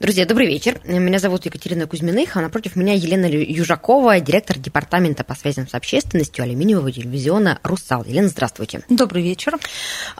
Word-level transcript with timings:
Друзья, 0.00 0.24
добрый 0.24 0.46
вечер. 0.46 0.80
Меня 0.84 1.18
зовут 1.18 1.44
Екатерина 1.44 1.86
Кузьминых, 1.86 2.34
а 2.34 2.40
напротив 2.40 2.74
меня 2.74 2.94
Елена 2.94 3.26
Южакова, 3.26 4.18
директор 4.18 4.58
департамента 4.58 5.24
по 5.24 5.34
связям 5.34 5.68
с 5.68 5.74
общественностью 5.74 6.42
алюминиевого 6.42 6.90
телевизиона 6.90 7.58
«Русал». 7.62 8.04
Елена, 8.04 8.28
здравствуйте. 8.28 8.80
Добрый 8.88 9.22
вечер. 9.22 9.58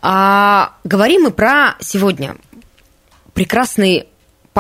А, 0.03 0.75
говорим 0.85 1.23
мы 1.23 1.31
про 1.31 1.77
сегодня 1.81 2.37
прекрасный 3.33 4.10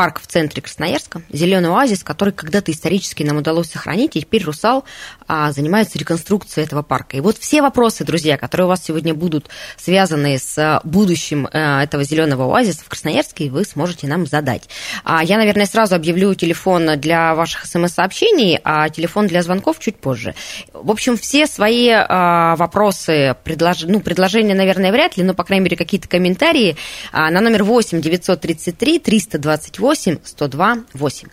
парк 0.00 0.22
в 0.22 0.26
центре 0.26 0.62
Красноярска, 0.62 1.20
зеленый 1.28 1.68
оазис, 1.68 2.02
который 2.02 2.32
когда-то 2.32 2.72
исторически 2.72 3.22
нам 3.22 3.36
удалось 3.36 3.70
сохранить, 3.70 4.16
и 4.16 4.22
теперь 4.22 4.42
«Русал» 4.44 4.84
а, 5.28 5.52
занимается 5.52 5.98
реконструкцией 5.98 6.64
этого 6.64 6.80
парка. 6.80 7.18
И 7.18 7.20
вот 7.20 7.36
все 7.36 7.60
вопросы, 7.60 8.02
друзья, 8.02 8.38
которые 8.38 8.64
у 8.64 8.68
вас 8.70 8.82
сегодня 8.82 9.12
будут 9.12 9.50
связаны 9.76 10.38
с 10.38 10.80
будущим 10.84 11.46
а, 11.52 11.82
этого 11.82 12.02
зеленого 12.02 12.44
оазиса 12.44 12.82
в 12.82 12.88
Красноярске, 12.88 13.50
вы 13.50 13.66
сможете 13.66 14.06
нам 14.06 14.24
задать. 14.24 14.70
А, 15.04 15.22
я, 15.22 15.36
наверное, 15.36 15.66
сразу 15.66 15.96
объявлю 15.96 16.34
телефон 16.34 16.98
для 16.98 17.34
ваших 17.34 17.66
смс-сообщений, 17.66 18.58
а 18.64 18.88
телефон 18.88 19.26
для 19.26 19.42
звонков 19.42 19.80
чуть 19.80 19.98
позже. 19.98 20.34
В 20.72 20.90
общем, 20.90 21.18
все 21.18 21.46
свои 21.46 21.90
а, 21.90 22.56
вопросы, 22.56 23.36
предлож... 23.44 23.82
ну, 23.82 24.00
предложения, 24.00 24.54
наверное, 24.54 24.92
вряд 24.92 25.18
ли, 25.18 25.24
но, 25.24 25.34
по 25.34 25.44
крайней 25.44 25.64
мере, 25.64 25.76
какие-то 25.76 26.08
комментарии 26.08 26.78
на 27.12 27.42
номер 27.42 27.64
8 27.64 28.00
933 28.00 28.98
328 28.98 29.89
102 29.94 30.78
8. 30.92 31.28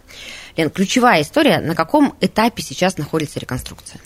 Лен, 0.58 0.70
ключевая 0.70 1.22
история, 1.22 1.60
на 1.60 1.76
каком 1.76 2.16
этапе 2.22 2.64
сейчас 2.64 2.98
находится 2.98 3.40
реконструкция? 3.40 4.02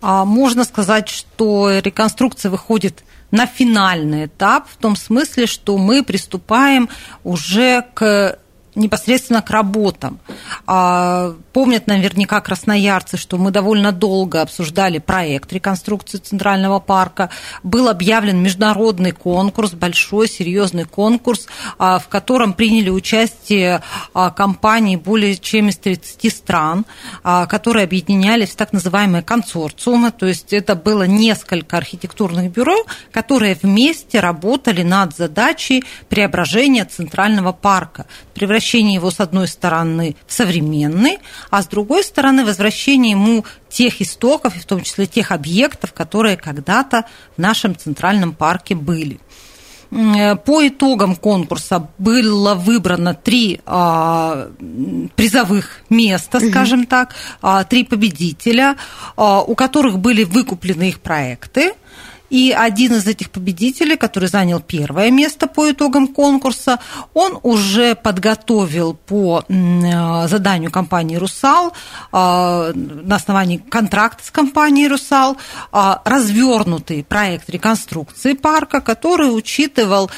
А, 0.00 0.24
Можно 0.24 0.64
сказать, 0.64 1.08
что 1.08 1.78
реконструкция 1.78 2.50
выходит 2.50 3.04
на 3.30 3.46
финальный 3.46 4.26
этап, 4.26 4.68
в 4.68 4.76
том 4.76 4.96
смысле, 4.96 5.46
что 5.46 5.76
мы 5.78 6.04
приступаем 6.04 6.88
уже 7.24 7.84
к 7.94 8.38
непосредственно 8.74 9.42
к 9.42 9.50
работам. 9.50 10.20
А, 10.66 11.34
Помнят 11.54 11.86
наверняка 11.86 12.40
красноярцы, 12.40 13.16
что 13.16 13.38
мы 13.38 13.52
довольно 13.52 13.92
долго 13.92 14.42
обсуждали 14.42 14.98
проект 14.98 15.52
реконструкции 15.52 16.18
Центрального 16.18 16.80
парка. 16.80 17.30
Был 17.62 17.88
объявлен 17.88 18.42
международный 18.42 19.12
конкурс, 19.12 19.70
большой, 19.70 20.28
серьезный 20.28 20.84
конкурс, 20.84 21.46
а, 21.78 22.00
в 22.00 22.08
котором 22.08 22.54
приняли 22.54 22.90
участие 22.90 23.82
а, 24.14 24.30
компании 24.30 24.96
более 24.96 25.36
чем 25.36 25.68
из 25.68 25.76
30 25.76 26.28
стран, 26.28 26.86
а, 27.22 27.46
которые 27.46 27.84
объединялись 27.84 28.50
в 28.50 28.56
так 28.56 28.72
называемые 28.72 29.22
консорциумы. 29.22 30.10
То 30.10 30.26
есть 30.26 30.52
это 30.52 30.74
было 30.74 31.04
несколько 31.04 31.76
архитектурных 31.76 32.50
бюро, 32.50 32.84
которые 33.12 33.56
вместе 33.62 34.18
работали 34.18 34.82
над 34.82 35.16
задачей 35.16 35.84
преображения 36.08 36.84
Центрального 36.84 37.52
парка, 37.52 38.06
превращения 38.34 38.63
его, 38.72 39.10
с 39.10 39.20
одной 39.20 39.48
стороны, 39.48 40.16
в 40.26 40.32
современный, 40.32 41.18
а 41.50 41.62
с 41.62 41.66
другой 41.66 42.04
стороны 42.04 42.44
возвращение 42.44 43.12
ему 43.12 43.44
тех 43.68 44.00
истоков, 44.00 44.56
и 44.56 44.60
в 44.60 44.64
том 44.64 44.82
числе 44.82 45.06
тех 45.06 45.32
объектов, 45.32 45.92
которые 45.92 46.36
когда-то 46.36 47.04
в 47.36 47.40
нашем 47.40 47.76
центральном 47.76 48.32
парке 48.34 48.74
были. 48.74 49.20
По 49.90 50.66
итогам 50.66 51.14
конкурса 51.14 51.88
было 51.98 52.54
выбрано 52.54 53.14
три 53.14 53.60
а, 53.64 54.48
призовых 55.14 55.82
места, 55.88 56.40
скажем 56.40 56.86
так, 56.86 57.14
а, 57.40 57.62
три 57.62 57.84
победителя, 57.84 58.76
а, 59.16 59.42
у 59.42 59.54
которых 59.54 60.00
были 60.00 60.24
выкуплены 60.24 60.88
их 60.88 61.00
проекты. 61.00 61.74
И 62.34 62.50
один 62.50 62.94
из 62.94 63.06
этих 63.06 63.30
победителей, 63.30 63.96
который 63.96 64.28
занял 64.28 64.58
первое 64.58 65.12
место 65.12 65.46
по 65.46 65.70
итогам 65.70 66.08
конкурса, 66.08 66.80
он 67.14 67.38
уже 67.44 67.94
подготовил 67.94 68.94
по 68.94 69.44
э, 69.48 70.26
заданию 70.26 70.72
компании 70.72 71.14
«Русал» 71.14 71.68
э, 71.68 71.72
на 72.12 73.14
основании 73.14 73.58
контракта 73.58 74.24
с 74.24 74.32
компанией 74.32 74.88
«Русал» 74.88 75.36
э, 75.72 75.92
развернутый 76.04 77.04
проект 77.04 77.48
реконструкции 77.50 78.32
парка, 78.32 78.80
который 78.80 79.28
учитывал 79.28 80.10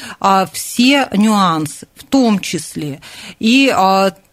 все 0.51 1.09
нюансы, 1.13 1.87
в 1.93 2.03
том 2.03 2.39
числе 2.39 2.99
и 3.37 3.71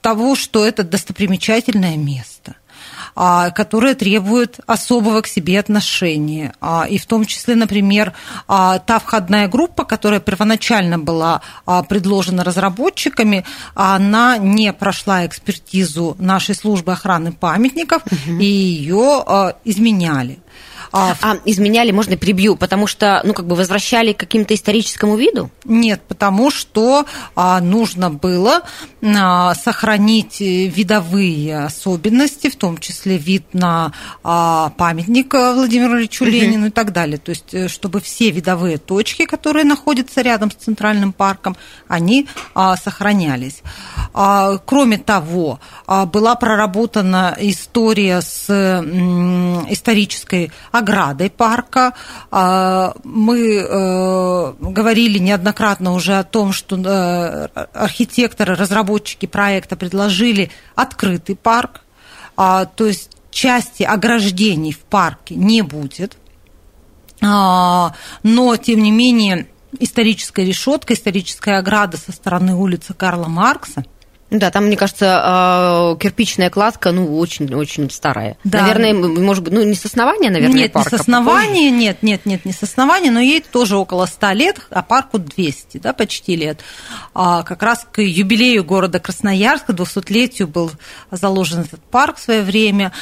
того, 0.01 0.37
что 0.37 0.65
это 0.65 0.85
достопримечательное 0.85 1.99
место 1.99 2.57
а, 3.17 3.51
которые 3.51 3.95
требуют 3.95 4.59
особого 4.67 5.21
к 5.21 5.27
себе 5.27 5.61
отношения. 5.61 6.53
А, 6.61 6.87
и 6.89 6.99
в 6.99 7.07
том 7.07 7.25
числе, 7.25 7.55
например, 7.55 8.13
а, 8.49 8.79
та 8.79 8.99
входная 8.99 9.49
группа, 9.49 9.85
которая 9.85 10.21
первоначально 10.21 10.99
была 10.99 11.41
предложена 11.89 12.45
разработчиками, 12.45 13.45
она 13.75 14.39
не 14.39 14.73
прошла 14.73 15.27
экспертизу 15.27 16.17
нашей 16.19 16.55
службы 16.55 16.93
охраны 16.93 17.33
памятников, 17.33 18.03
угу. 18.07 18.39
и 18.39 18.45
ее 18.45 19.55
изменяли. 19.65 20.39
А, 20.97 21.17
а 21.23 21.39
изменяли, 21.45 21.91
можно 21.91 22.17
прибью, 22.17 22.55
потому 22.55 22.87
что, 22.87 23.21
ну, 23.25 23.35
как 23.35 23.49
бы 23.49 23.57
возвращали 23.57 24.13
к 24.13 24.19
каким-то 24.19 24.55
историческому 24.55 25.17
виду? 25.17 25.51
Нет, 25.65 26.01
потому 26.07 26.53
что 26.53 27.05
а, 27.35 27.61
нужно 27.61 28.11
было 28.11 28.63
а, 29.03 29.57
сохранить 29.57 30.39
видовые 30.39 31.65
особенности, 31.65 32.49
в 32.49 32.55
том 32.55 32.79
числе 32.79 33.19
вид 33.19 33.43
на 33.55 33.91
а, 34.23 34.71
памятник 34.79 35.35
Владимиру 35.35 35.99
Ильичу 35.99 36.27
Ленину 36.27 36.67
и 36.67 36.71
так 36.71 36.93
далее. 36.93 37.19
То 37.19 37.31
есть, 37.31 37.53
э, 37.53 37.67
чтобы 37.67 38.01
все 38.01 38.31
видовые 38.31 38.79
точки, 38.79 39.25
которые 39.25 39.65
находятся 39.65 40.23
рядом 40.23 40.53
с 40.53 40.55
Центральным 40.55 41.13
парком, 41.13 41.57
они 41.89 42.29
а, 42.55 42.77
сохранялись. 42.77 43.63
А, 44.17 44.59
кроме 44.59 44.97
того, 44.99 45.59
а, 45.87 46.07
была 46.07 46.37
проработана 46.37 47.37
история 47.41 48.21
с 48.21 48.49
исторической 49.69 50.53
оградой 50.71 51.31
парка. 51.31 51.95
А, 52.31 52.95
мы 53.03 53.57
э, 53.57 54.53
говорили 54.61 55.19
неоднократно 55.19 55.95
уже 55.95 56.17
о 56.17 56.23
том, 56.23 56.53
что 56.53 56.77
э, 56.77 57.49
архитекторы, 57.75 58.55
разработчики 58.55 59.27
проекта 59.27 59.75
предложили 59.75 60.53
открытый 60.77 61.35
парк, 61.35 61.81
то 62.37 62.69
есть 62.79 63.11
части 63.31 63.83
ограждений 63.83 64.73
в 64.73 64.81
парке 64.81 65.35
не 65.35 65.63
будет. 65.63 66.17
Но, 67.21 67.93
тем 68.61 68.83
не 68.83 68.91
менее, 68.91 69.47
историческая 69.79 70.45
решетка, 70.45 70.95
историческая 70.95 71.59
ограда 71.59 71.97
со 71.97 72.13
стороны 72.13 72.55
улицы 72.55 72.93
Карла 72.93 73.29
Маркса– 73.29 73.85
да, 74.31 74.51
там, 74.51 74.67
мне 74.67 74.77
кажется, 74.77 75.21
а, 75.23 75.97
кирпичная 75.97 76.51
кладка, 76.51 76.93
ну, 76.93 77.19
очень-очень 77.19 77.91
старая. 77.91 78.37
Да. 78.43 78.63
Наверное, 78.63 78.95
может 78.95 79.45
быть, 79.45 79.53
ну, 79.53 79.63
не 79.63 79.75
с 79.75 79.85
основания, 79.85 80.31
наверное, 80.31 80.63
нет, 80.63 80.73
парка. 80.73 80.91
не 80.91 80.99
с 80.99 81.01
основания, 81.01 81.71
нет, 81.71 82.03
нет, 82.03 82.27
нет, 82.27 82.45
не 82.45 82.53
с 82.53 82.63
основания, 82.63 83.11
но 83.11 83.21
ей 83.21 83.41
тоже 83.41 83.77
около 83.77 84.07
100 84.07 84.31
лет, 84.33 84.61
а 84.71 84.83
парку 84.83 85.19
200, 85.19 85.79
да, 85.79 85.93
почти 85.93 86.37
лет. 86.37 86.61
А 87.15 87.43
как 87.43 87.63
раз 87.63 87.87
к 87.91 88.01
юбилею 88.01 88.65
города 88.65 88.99
Красноярска, 88.99 89.73
200-летию 89.73 90.49
был 90.49 90.73
заложен 91.11 91.61
этот 91.61 91.83
парк 91.83 92.17
в 92.17 92.21
свое 92.21 92.43
время. 92.43 92.93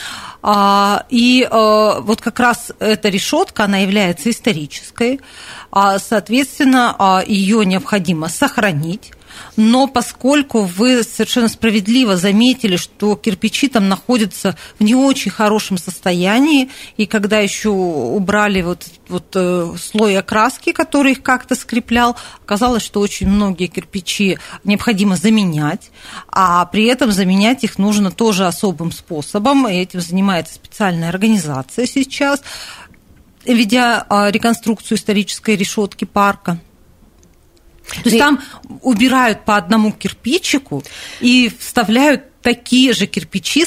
А, 0.42 1.06
и 1.08 1.46
а, 1.48 2.00
вот 2.00 2.20
как 2.20 2.40
раз 2.40 2.72
эта 2.78 3.08
решетка, 3.08 3.64
она 3.64 3.78
является 3.78 4.28
исторической, 4.28 5.20
соответственно, 5.72 7.22
ее 7.26 7.64
необходимо 7.64 8.28
сохранить 8.28 9.12
но 9.56 9.86
поскольку 9.86 10.62
вы 10.62 11.02
совершенно 11.02 11.48
справедливо 11.48 12.16
заметили, 12.16 12.76
что 12.76 13.16
кирпичи 13.16 13.68
там 13.68 13.88
находятся 13.88 14.56
в 14.78 14.82
не 14.82 14.94
очень 14.94 15.30
хорошем 15.30 15.78
состоянии, 15.78 16.70
и 16.96 17.06
когда 17.06 17.40
еще 17.40 17.68
убрали 17.68 18.62
вот, 18.62 18.84
вот 19.08 19.26
э, 19.34 19.74
слой 19.80 20.16
окраски, 20.16 20.72
который 20.72 21.12
их 21.12 21.22
как-то 21.22 21.54
скреплял, 21.54 22.16
оказалось, 22.44 22.82
что 22.82 23.00
очень 23.00 23.28
многие 23.28 23.66
кирпичи 23.66 24.38
необходимо 24.64 25.16
заменять, 25.16 25.90
а 26.28 26.64
при 26.66 26.86
этом 26.86 27.12
заменять 27.12 27.64
их 27.64 27.78
нужно 27.78 28.10
тоже 28.10 28.46
особым 28.46 28.92
способом, 28.92 29.68
и 29.68 29.74
этим 29.74 30.00
занимается 30.00 30.54
специальная 30.54 31.08
организация 31.08 31.86
сейчас, 31.86 32.42
ведя 33.44 34.06
а, 34.08 34.30
реконструкцию 34.30 34.98
исторической 34.98 35.56
решетки 35.56 36.04
парка. 36.04 36.58
То 37.88 38.00
есть 38.04 38.16
и... 38.16 38.18
там 38.18 38.40
убирают 38.80 39.44
по 39.44 39.56
одному 39.56 39.92
кирпичику 39.92 40.82
и 41.20 41.52
вставляют 41.58 42.24
такие 42.42 42.92
же 42.92 43.06
кирпичи 43.06 43.66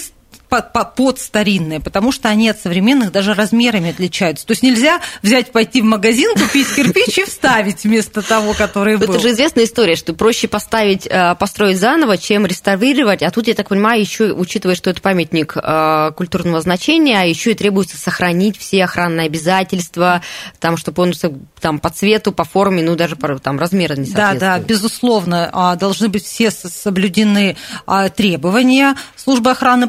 под, 0.61 0.95
под 0.95 1.19
старинные, 1.19 1.79
потому 1.79 2.11
что 2.11 2.29
они 2.29 2.49
от 2.49 2.59
современных 2.59 3.11
даже 3.11 3.33
размерами 3.33 3.91
отличаются. 3.91 4.45
То 4.45 4.51
есть 4.51 4.63
нельзя 4.63 5.01
взять, 5.21 5.51
пойти 5.51 5.81
в 5.81 5.85
магазин, 5.85 6.33
купить 6.33 6.73
кирпич 6.75 7.17
и 7.17 7.25
вставить 7.25 7.83
вместо 7.83 8.21
того, 8.21 8.53
который 8.53 8.97
был. 8.97 9.09
Это 9.09 9.19
же 9.19 9.31
известная 9.31 9.65
история, 9.65 9.95
что 9.95 10.13
проще 10.13 10.47
поставить, 10.47 11.07
э, 11.07 11.35
построить 11.35 11.77
заново, 11.77 12.17
чем 12.17 12.45
реставрировать. 12.45 13.21
А 13.23 13.31
тут, 13.31 13.47
я 13.47 13.53
так 13.53 13.69
понимаю, 13.69 14.01
еще 14.01 14.31
учитывая, 14.33 14.75
что 14.75 14.89
это 14.89 15.01
памятник 15.01 15.55
э, 15.55 16.11
культурного 16.15 16.61
значения, 16.61 17.19
а 17.19 17.23
еще 17.23 17.51
и 17.51 17.55
требуется 17.55 17.97
сохранить 17.97 18.57
все 18.57 18.83
охранные 18.83 19.25
обязательства, 19.25 20.21
там, 20.59 20.77
чтобы 20.77 21.03
он 21.03 21.13
там, 21.59 21.79
по 21.79 21.89
цвету, 21.89 22.31
по 22.31 22.43
форме, 22.43 22.83
ну, 22.83 22.95
даже 22.95 23.15
по 23.15 23.39
там, 23.39 23.59
размеру 23.59 23.95
не 23.95 24.09
Да, 24.11 24.33
да, 24.33 24.59
безусловно, 24.59 25.49
а, 25.51 25.75
должны 25.75 26.09
быть 26.09 26.25
все 26.25 26.51
соблюдены 26.51 27.57
а, 27.85 28.09
требования 28.09 28.95
службы 29.15 29.51
охраны 29.51 29.87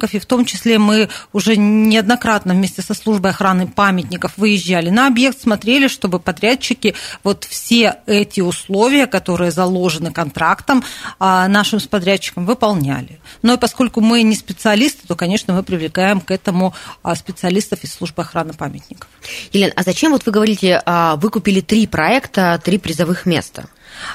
памятников, 0.00 0.14
и 0.14 0.18
в 0.18 0.26
том 0.26 0.44
числе 0.44 0.78
мы 0.78 1.08
уже 1.32 1.56
неоднократно 1.56 2.54
вместе 2.54 2.82
со 2.82 2.94
службой 2.94 3.32
охраны 3.32 3.66
памятников 3.66 4.32
выезжали 4.36 4.90
на 4.90 5.06
объект, 5.06 5.40
смотрели, 5.40 5.88
чтобы 5.88 6.18
подрядчики 6.18 6.94
вот 7.24 7.44
все 7.44 7.96
эти 8.06 8.40
условия, 8.40 9.06
которые 9.06 9.50
заложены 9.50 10.12
контрактом, 10.12 10.82
а, 11.18 11.48
нашим 11.48 11.80
с 11.80 11.86
подрядчиком 11.86 12.46
выполняли. 12.46 13.20
Но 13.42 13.54
и 13.54 13.58
поскольку 13.58 14.00
мы 14.00 14.22
не 14.22 14.34
специалисты, 14.34 15.06
то, 15.06 15.14
конечно, 15.14 15.54
мы 15.54 15.62
привлекаем 15.62 16.20
к 16.20 16.30
этому 16.30 16.74
специалистов 17.14 17.84
из 17.84 17.92
службы 17.92 18.22
охраны 18.22 18.52
памятников. 18.52 19.08
Елена, 19.52 19.72
а 19.76 19.82
зачем 19.82 20.12
вот 20.12 20.26
вы 20.26 20.32
говорите, 20.32 20.82
вы 21.16 21.30
купили 21.30 21.60
три 21.60 21.86
проекта, 21.86 22.60
три 22.62 22.78
призовых 22.78 23.26
места? 23.26 23.68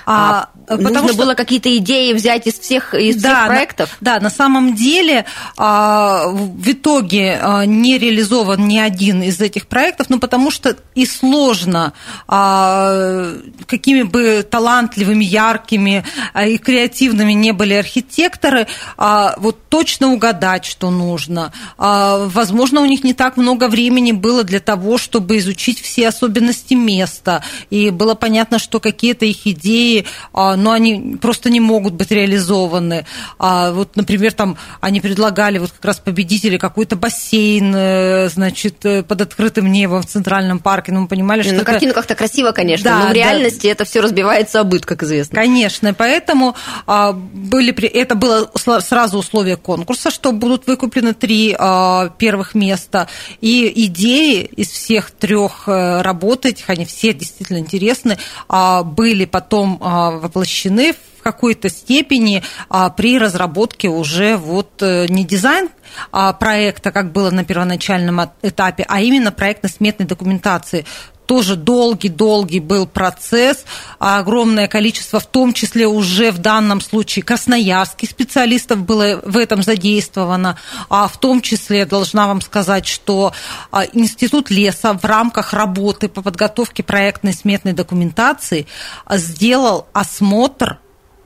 А, 0.06 0.50
а 0.68 0.78
нужно 0.78 1.10
что... 1.10 1.18
было 1.18 1.34
какие-то 1.34 1.76
идеи 1.78 2.14
взять 2.14 2.48
из 2.48 2.60
всех, 2.60 2.94
из 2.94 3.22
да, 3.22 3.30
всех 3.30 3.48
проектов? 3.48 3.98
На, 4.02 4.16
да, 4.16 4.20
на 4.24 4.30
самом 4.30 4.76
деле 4.76 5.26
а, 5.58 6.28
в 6.28 6.72
итоге 6.72 7.40
а, 7.42 7.66
не 7.66 7.98
реализован 7.98 8.68
ни 8.68 8.78
один 8.78 9.22
из 9.24 9.40
этих 9.42 9.68
проектов, 9.68 10.10
ну 10.10 10.20
потому 10.20 10.52
что 10.52 10.76
и 10.96 11.06
сложно, 11.06 11.94
а, 12.28 13.34
какими 13.68 14.04
бы 14.04 14.46
талантливыми, 14.50 15.24
яркими 15.24 16.04
а, 16.34 16.46
и 16.46 16.58
креативными 16.58 17.34
не 17.34 17.52
были 17.52 17.74
архитекторы, 17.74 18.68
а, 18.98 19.36
вот 19.38 19.70
точно 19.70 20.14
угадать, 20.14 20.66
что 20.66 20.90
нужно. 20.90 21.52
А, 21.78 22.28
возможно, 22.28 22.82
у 22.82 22.86
них 22.86 23.04
не 23.04 23.14
так 23.14 23.38
много 23.38 23.68
времени 23.68 24.12
было 24.12 24.44
для 24.44 24.60
того, 24.60 24.98
чтобы 24.98 25.38
изучить 25.38 25.82
все 25.82 26.08
особенности 26.08 26.74
места, 26.74 27.44
и 27.70 27.90
было 27.90 28.16
понятно, 28.16 28.58
что 28.60 28.80
какие-то 28.80 29.26
их 29.26 29.46
идеи 29.46 29.65
идеи, 29.66 30.06
а, 30.34 30.56
но 30.56 30.72
они 30.72 31.18
просто 31.22 31.50
не 31.50 31.60
могут 31.60 31.94
быть 31.94 32.12
реализованы. 32.12 33.06
А 33.40 33.72
вот, 33.72 33.96
например, 33.96 34.32
там 34.34 34.58
они 34.80 35.02
предлагали 35.02 35.58
вот 35.58 35.72
как 35.72 35.86
раз 35.86 36.00
победители 36.00 36.58
какой-то 36.58 36.96
бассейн, 36.96 37.74
э, 37.76 38.30
значит, 38.30 38.86
э, 38.86 39.04
под 39.04 39.22
открытым 39.22 39.72
небом 39.72 40.04
в 40.04 40.06
Центральном 40.06 40.60
парке. 40.60 40.92
Ну, 40.92 41.02
мы 41.02 41.08
понимали, 41.08 41.42
что 41.42 41.54
На 41.54 41.58
это... 41.58 41.66
картину 41.66 41.94
как-то 41.94 42.16
красиво, 42.16 42.52
конечно, 42.52 42.92
да, 42.92 43.00
но 43.00 43.10
в 43.10 43.14
реальности 43.14 43.64
да. 43.64 43.70
это 43.70 43.86
все 43.86 44.02
разбивается 44.02 44.60
об 44.60 44.76
как 44.86 45.04
известно. 45.04 45.36
Конечно, 45.36 45.94
поэтому 45.94 46.56
а, 46.86 47.14
были, 47.14 47.72
это 47.88 48.16
было 48.16 48.50
сразу 48.82 49.18
условие 49.18 49.56
конкурса, 49.56 50.12
что 50.12 50.34
будут 50.34 50.68
выкуплены 50.68 51.14
три 51.14 51.56
первых 52.18 52.56
места. 52.56 53.08
И 53.40 53.72
идеи 53.86 54.42
из 54.44 54.70
всех 54.70 55.12
трех 55.12 55.68
э, 55.68 56.02
работ 56.02 56.46
этих, 56.46 56.70
они 56.70 56.86
все 56.86 57.14
действительно 57.14 57.60
интересны, 57.60 58.18
были 58.50 59.26
потом 59.26 59.55
потом 59.56 59.78
а, 59.82 60.12
воплощены 60.12 60.94
в 60.94 61.24
какой-то 61.24 61.70
степени 61.70 62.44
а, 62.70 62.90
при 62.90 63.18
разработке 63.18 63.88
уже 63.88 64.36
вот 64.36 64.84
э, 64.84 65.08
не 65.08 65.24
дизайн 65.24 65.70
а, 66.12 66.34
проекта, 66.34 66.92
как 66.92 67.14
было 67.14 67.32
на 67.32 67.46
первоначальном 67.46 68.30
этапе, 68.42 68.86
а 68.88 69.00
именно 69.00 69.32
проектно-сметной 69.32 70.06
документации 70.06 70.86
тоже 71.26 71.56
долгий-долгий 71.56 72.60
был 72.60 72.86
процесс, 72.86 73.66
а 74.00 74.20
огромное 74.20 74.68
количество, 74.68 75.20
в 75.20 75.26
том 75.26 75.54
числе 75.54 75.88
уже 75.88 76.32
в 76.32 76.38
данном 76.38 76.82
случае 76.82 77.24
красноярских 77.24 78.10
специалистов 78.10 78.80
было 78.80 79.22
в 79.24 79.38
этом 79.38 79.64
задействовано, 79.64 80.58
а 80.90 81.08
в 81.08 81.18
том 81.18 81.42
числе 81.42 81.80
я 81.80 81.86
должна 81.86 82.28
вам 82.28 82.42
сказать, 82.42 82.88
что 82.88 83.34
а, 83.72 83.86
Институт 83.94 84.50
леса 84.50 84.94
в 84.94 85.04
рамках 85.04 85.54
работы 85.54 86.08
по 86.10 86.22
подготовке 86.22 86.84
проектной 86.84 87.34
сметной 87.34 87.74
документации 87.74 88.68
сделал 89.10 89.88
осмотр 89.94 90.80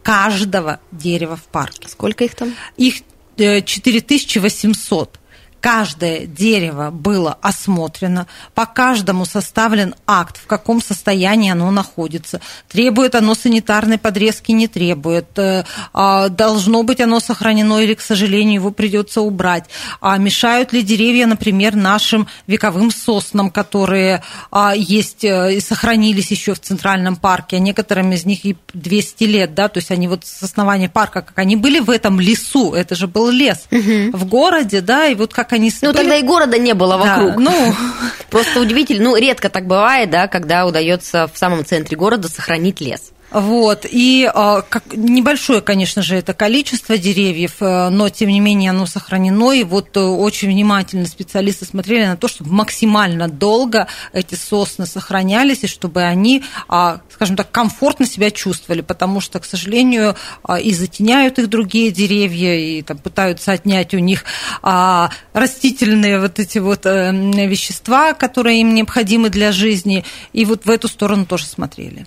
каждого 0.03 0.79
дерева 0.91 1.35
в 1.35 1.43
парке. 1.43 1.87
Сколько 1.89 2.23
их 2.23 2.35
там? 2.35 2.55
Их 2.77 3.01
4800. 3.37 5.18
Каждое 5.61 6.25
дерево 6.25 6.89
было 6.89 7.37
осмотрено, 7.41 8.27
по 8.53 8.65
каждому 8.65 9.25
составлен 9.25 9.93
акт, 10.07 10.37
в 10.37 10.47
каком 10.47 10.81
состоянии 10.81 11.51
оно 11.51 11.69
находится. 11.71 12.39
Требует 12.69 13.15
оно 13.15 13.35
санитарной 13.35 13.97
подрезки, 13.97 14.51
не 14.53 14.67
требует. 14.67 15.37
Э, 15.37 15.65
а, 15.93 16.29
должно 16.29 16.83
быть 16.83 17.01
оно 17.01 17.19
сохранено 17.19 17.79
или, 17.79 17.93
к 17.93 18.01
сожалению, 18.01 18.55
его 18.55 18.71
придется 18.71 19.21
убрать. 19.21 19.65
А 19.99 20.17
мешают 20.17 20.71
ли 20.71 20.81
деревья, 20.81 21.27
например, 21.27 21.75
нашим 21.75 22.27
вековым 22.47 22.89
соснам, 22.91 23.49
которые 23.51 24.23
а, 24.51 24.73
есть 24.75 25.25
э, 25.25 25.55
и 25.55 25.59
сохранились 25.59 26.31
еще 26.31 26.53
в 26.53 26.59
Центральном 26.59 27.17
парке, 27.17 27.57
а 27.57 27.59
некоторым 27.59 28.13
из 28.13 28.25
них 28.25 28.45
и 28.45 28.55
200 28.73 29.23
лет, 29.25 29.53
да, 29.53 29.67
то 29.67 29.79
есть 29.79 29.91
они 29.91 30.07
вот 30.07 30.25
с 30.25 30.41
основания 30.41 30.87
парка, 30.87 31.21
как 31.21 31.37
они 31.37 31.57
были 31.57 31.79
в 31.79 31.89
этом 31.89 32.19
лесу, 32.19 32.73
это 32.73 32.95
же 32.95 33.07
был 33.07 33.29
лес. 33.29 33.67
Угу. 33.71 34.17
В 34.17 34.25
городе, 34.25 34.81
да, 34.81 35.07
и 35.07 35.15
вот 35.15 35.33
как 35.33 35.48
как 35.49 35.53
они... 35.53 35.71
Ну, 35.81 35.93
тогда 35.93 36.15
и 36.15 36.23
города 36.23 36.59
не 36.59 36.73
было 36.73 36.97
вокруг. 36.97 37.35
Да, 37.35 37.39
ну... 37.39 37.75
Просто 38.29 38.59
удивительно. 38.59 39.09
Ну, 39.09 39.15
редко 39.15 39.49
так 39.49 39.65
бывает, 39.65 40.09
да, 40.11 40.27
когда 40.27 40.65
удается 40.65 41.27
в 41.33 41.37
самом 41.37 41.65
центре 41.65 41.97
города 41.97 42.29
сохранить 42.29 42.79
лес. 42.79 43.11
Вот, 43.31 43.85
и 43.87 44.29
а, 44.33 44.61
как, 44.61 44.83
небольшое, 44.93 45.61
конечно 45.61 46.01
же, 46.01 46.15
это 46.15 46.33
количество 46.33 46.97
деревьев, 46.97 47.57
э, 47.59 47.89
но, 47.89 48.09
тем 48.09 48.29
не 48.29 48.39
менее, 48.39 48.71
оно 48.71 48.87
сохранено, 48.87 49.51
и 49.51 49.63
вот 49.63 49.95
э, 49.97 49.99
очень 49.99 50.49
внимательно 50.49 51.05
специалисты 51.05 51.65
смотрели 51.65 52.07
на 52.07 52.17
то, 52.17 52.27
чтобы 52.27 52.51
максимально 52.51 53.27
долго 53.27 53.87
эти 54.13 54.33
сосны 54.33 54.87
сохранялись, 54.87 55.63
и 55.63 55.67
чтобы 55.67 56.01
они, 56.01 56.43
а, 56.67 57.01
скажем 57.11 57.35
так, 57.35 57.51
комфортно 57.51 58.07
себя 58.07 58.31
чувствовали, 58.31 58.81
потому 58.81 59.21
что, 59.21 59.39
к 59.39 59.45
сожалению, 59.45 60.15
а, 60.41 60.59
и 60.59 60.73
затеняют 60.73 61.37
их 61.37 61.49
другие 61.49 61.91
деревья, 61.91 62.55
и 62.55 62.81
там, 62.81 62.97
пытаются 62.97 63.51
отнять 63.51 63.93
у 63.93 63.99
них 63.99 64.25
растительные 64.61 66.19
вот 66.19 66.39
эти 66.39 66.57
вот 66.57 66.85
э, 66.85 67.11
вещества, 67.11 68.13
которые 68.13 68.61
им 68.61 68.73
необходимы 68.73 69.29
для 69.29 69.51
жизни, 69.51 70.03
и 70.33 70.45
вот 70.45 70.65
в 70.65 70.69
эту 70.69 70.87
сторону 70.87 71.25
тоже 71.25 71.45
смотрели. 71.45 72.05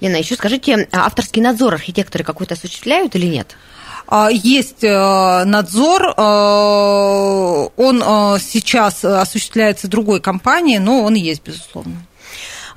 Лена, 0.00 0.16
еще 0.16 0.34
скажите, 0.34 0.88
а 0.92 1.06
авторский 1.06 1.42
надзор 1.42 1.74
архитекторы 1.74 2.24
какой-то 2.24 2.54
осуществляют 2.54 3.14
или 3.14 3.26
нет? 3.26 3.56
А, 4.06 4.28
есть 4.30 4.84
э, 4.84 5.44
надзор, 5.44 6.14
э, 6.16 7.68
он 7.76 8.02
э, 8.02 8.38
сейчас 8.40 9.04
осуществляется 9.04 9.88
другой 9.88 10.20
компанией, 10.20 10.78
но 10.78 11.02
он 11.02 11.14
есть, 11.14 11.42
безусловно. 11.42 11.94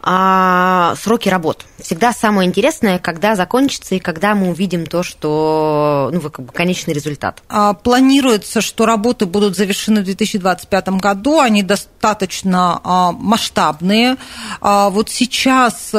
А 0.09 0.95
сроки 0.95 1.27
работ. 1.27 1.65
Всегда 1.81 2.13
самое 2.13 2.47
интересное, 2.47 2.97
когда 2.97 3.35
закончится 3.35 3.95
и 3.95 3.99
когда 3.99 4.35
мы 4.35 4.51
увидим 4.51 4.85
то, 4.85 5.03
что, 5.03 6.09
ну, 6.13 6.21
как 6.21 6.45
бы 6.45 6.53
конечный 6.53 6.93
результат. 6.93 7.43
А, 7.49 7.73
планируется, 7.73 8.61
что 8.61 8.85
работы 8.85 9.25
будут 9.25 9.57
завершены 9.57 10.01
в 10.01 10.05
2025 10.05 10.89
году. 11.01 11.39
Они 11.39 11.61
достаточно 11.61 12.79
масштабные. 13.19 14.15
Вот 14.61 15.09
сейчас 15.09 15.93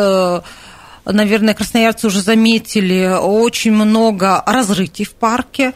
наверное, 1.13 1.55
красноярцы 1.55 2.07
уже 2.07 2.21
заметили, 2.21 3.17
очень 3.21 3.73
много 3.73 4.43
разрытий 4.47 5.05
в 5.05 5.13
парке. 5.13 5.73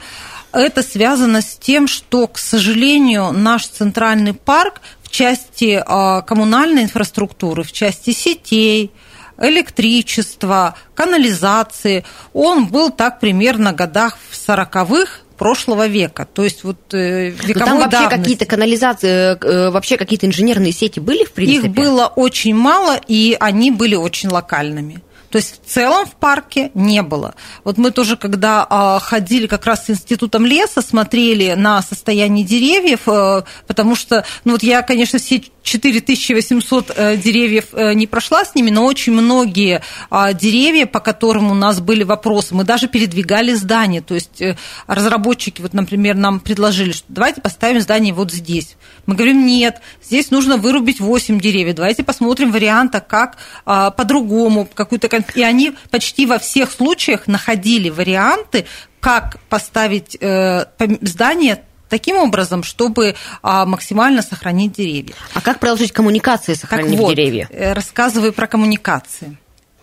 Это 0.52 0.82
связано 0.82 1.40
с 1.40 1.56
тем, 1.56 1.88
что, 1.88 2.26
к 2.26 2.38
сожалению, 2.38 3.32
наш 3.32 3.66
центральный 3.66 4.34
парк 4.34 4.80
в 5.02 5.10
части 5.10 5.82
а, 5.84 6.20
коммунальной 6.22 6.84
инфраструктуры, 6.84 7.62
в 7.62 7.72
части 7.72 8.10
сетей, 8.10 8.90
электричества, 9.38 10.76
канализации, 10.94 12.04
он 12.32 12.66
был 12.66 12.90
так 12.90 13.18
примерно 13.18 13.72
в 13.72 13.76
годах 13.76 14.18
в 14.30 14.48
40-х, 14.48 15.22
прошлого 15.42 15.88
века. 15.88 16.24
То 16.24 16.44
есть 16.44 16.62
вот 16.62 16.94
э, 16.94 17.30
вековой 17.30 17.66
там 17.66 17.78
вообще 17.80 18.08
какие-то 18.08 18.46
канализации, 18.46 19.36
э, 19.44 19.70
вообще 19.70 19.96
какие-то 19.96 20.26
инженерные 20.26 20.70
сети 20.70 21.00
были, 21.00 21.24
в 21.24 21.32
принципе? 21.32 21.66
Их 21.66 21.74
было 21.74 22.06
очень 22.06 22.54
мало, 22.54 23.00
и 23.08 23.36
они 23.40 23.72
были 23.72 23.96
очень 23.96 24.28
локальными. 24.28 25.02
То 25.32 25.38
есть 25.38 25.62
в 25.64 25.66
целом 25.66 26.04
в 26.04 26.12
парке 26.12 26.70
не 26.74 27.00
было. 27.00 27.34
Вот 27.64 27.78
мы 27.78 27.90
тоже, 27.90 28.18
когда 28.18 28.66
а, 28.68 28.98
ходили 28.98 29.46
как 29.46 29.64
раз 29.64 29.86
с 29.86 29.90
институтом 29.90 30.44
леса, 30.44 30.82
смотрели 30.82 31.54
на 31.54 31.80
состояние 31.80 32.44
деревьев, 32.44 33.08
э, 33.08 33.42
потому 33.66 33.96
что, 33.96 34.26
ну 34.44 34.52
вот 34.52 34.62
я, 34.62 34.82
конечно, 34.82 35.18
все 35.18 35.42
4800 35.62 36.92
э, 36.94 37.16
деревьев 37.16 37.68
э, 37.72 37.94
не 37.94 38.06
прошла 38.06 38.44
с 38.44 38.54
ними, 38.54 38.68
но 38.68 38.84
очень 38.84 39.14
многие 39.14 39.82
а, 40.10 40.34
деревья, 40.34 40.84
по 40.84 41.00
которым 41.00 41.50
у 41.50 41.54
нас 41.54 41.80
были 41.80 42.02
вопросы, 42.02 42.54
мы 42.54 42.64
даже 42.64 42.86
передвигали 42.86 43.54
здание. 43.54 44.02
То 44.02 44.14
есть 44.14 44.42
разработчики, 44.86 45.62
вот, 45.62 45.72
например, 45.72 46.14
нам 46.14 46.40
предложили, 46.40 46.92
что 46.92 47.06
давайте 47.08 47.40
поставим 47.40 47.80
здание 47.80 48.12
вот 48.12 48.32
здесь. 48.32 48.76
Мы 49.06 49.14
говорим, 49.14 49.46
нет, 49.46 49.80
здесь 50.02 50.30
нужно 50.30 50.56
вырубить 50.56 51.00
8 51.00 51.40
деревьев. 51.40 51.76
Давайте 51.76 52.04
посмотрим 52.04 52.52
варианта, 52.52 53.00
как 53.00 53.36
а, 53.64 53.90
по-другому, 53.90 54.68
какую-то 54.72 55.08
и 55.36 55.42
они 55.42 55.74
почти 55.90 56.26
во 56.26 56.38
всех 56.38 56.70
случаях 56.70 57.26
находили 57.26 57.90
варианты, 57.90 58.66
как 59.00 59.40
поставить 59.48 60.16
э, 60.20 60.66
здание 61.00 61.62
таким 61.88 62.16
образом, 62.16 62.62
чтобы 62.62 63.14
а, 63.42 63.66
максимально 63.66 64.22
сохранить 64.22 64.72
деревья. 64.72 65.14
А 65.34 65.42
как 65.42 65.58
продолжить 65.58 65.92
коммуникации, 65.92 66.54
сохранив 66.54 66.92
так 66.92 67.00
вот, 67.00 67.14
деревья? 67.14 67.48
Э, 67.50 67.74
рассказываю 67.74 68.32
про 68.32 68.46
коммуникации. 68.46 69.36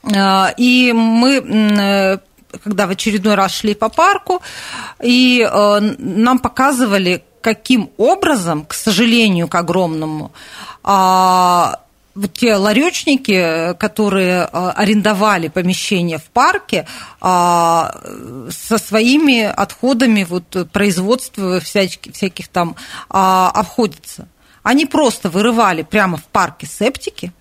А, 0.04 0.52
и 0.58 0.92
мы 0.92 1.38
э, 1.38 2.18
когда 2.64 2.88
в 2.88 2.90
очередной 2.90 3.36
раз 3.36 3.54
шли 3.54 3.76
по 3.76 3.90
парку, 3.90 4.42
и 5.04 5.48
э, 5.48 5.80
нам 6.00 6.40
показывали, 6.40 7.24
каким 7.42 7.90
образом, 7.98 8.66
к 8.66 8.74
сожалению, 8.74 9.48
к 9.48 9.56
огромному, 9.56 10.32
а, 10.84 11.82
вот 12.16 12.34
те 12.34 12.56
ларечники, 12.56 13.74
которые 13.80 14.44
а, 14.44 14.72
арендовали 14.72 15.48
помещение 15.48 16.18
в 16.18 16.26
парке, 16.26 16.86
а, 17.22 17.96
со 18.50 18.78
своими 18.78 19.44
отходами 19.44 20.24
вот, 20.24 20.70
производства 20.72 21.60
всяких, 21.60 22.14
всяких 22.14 22.48
там 22.48 22.76
а, 23.10 23.52
обходятся. 23.54 24.28
Они 24.64 24.86
просто 24.86 25.30
вырывали 25.30 25.84
прямо 25.84 26.18
в 26.18 26.26
парке 26.26 26.68
септики 26.68 27.32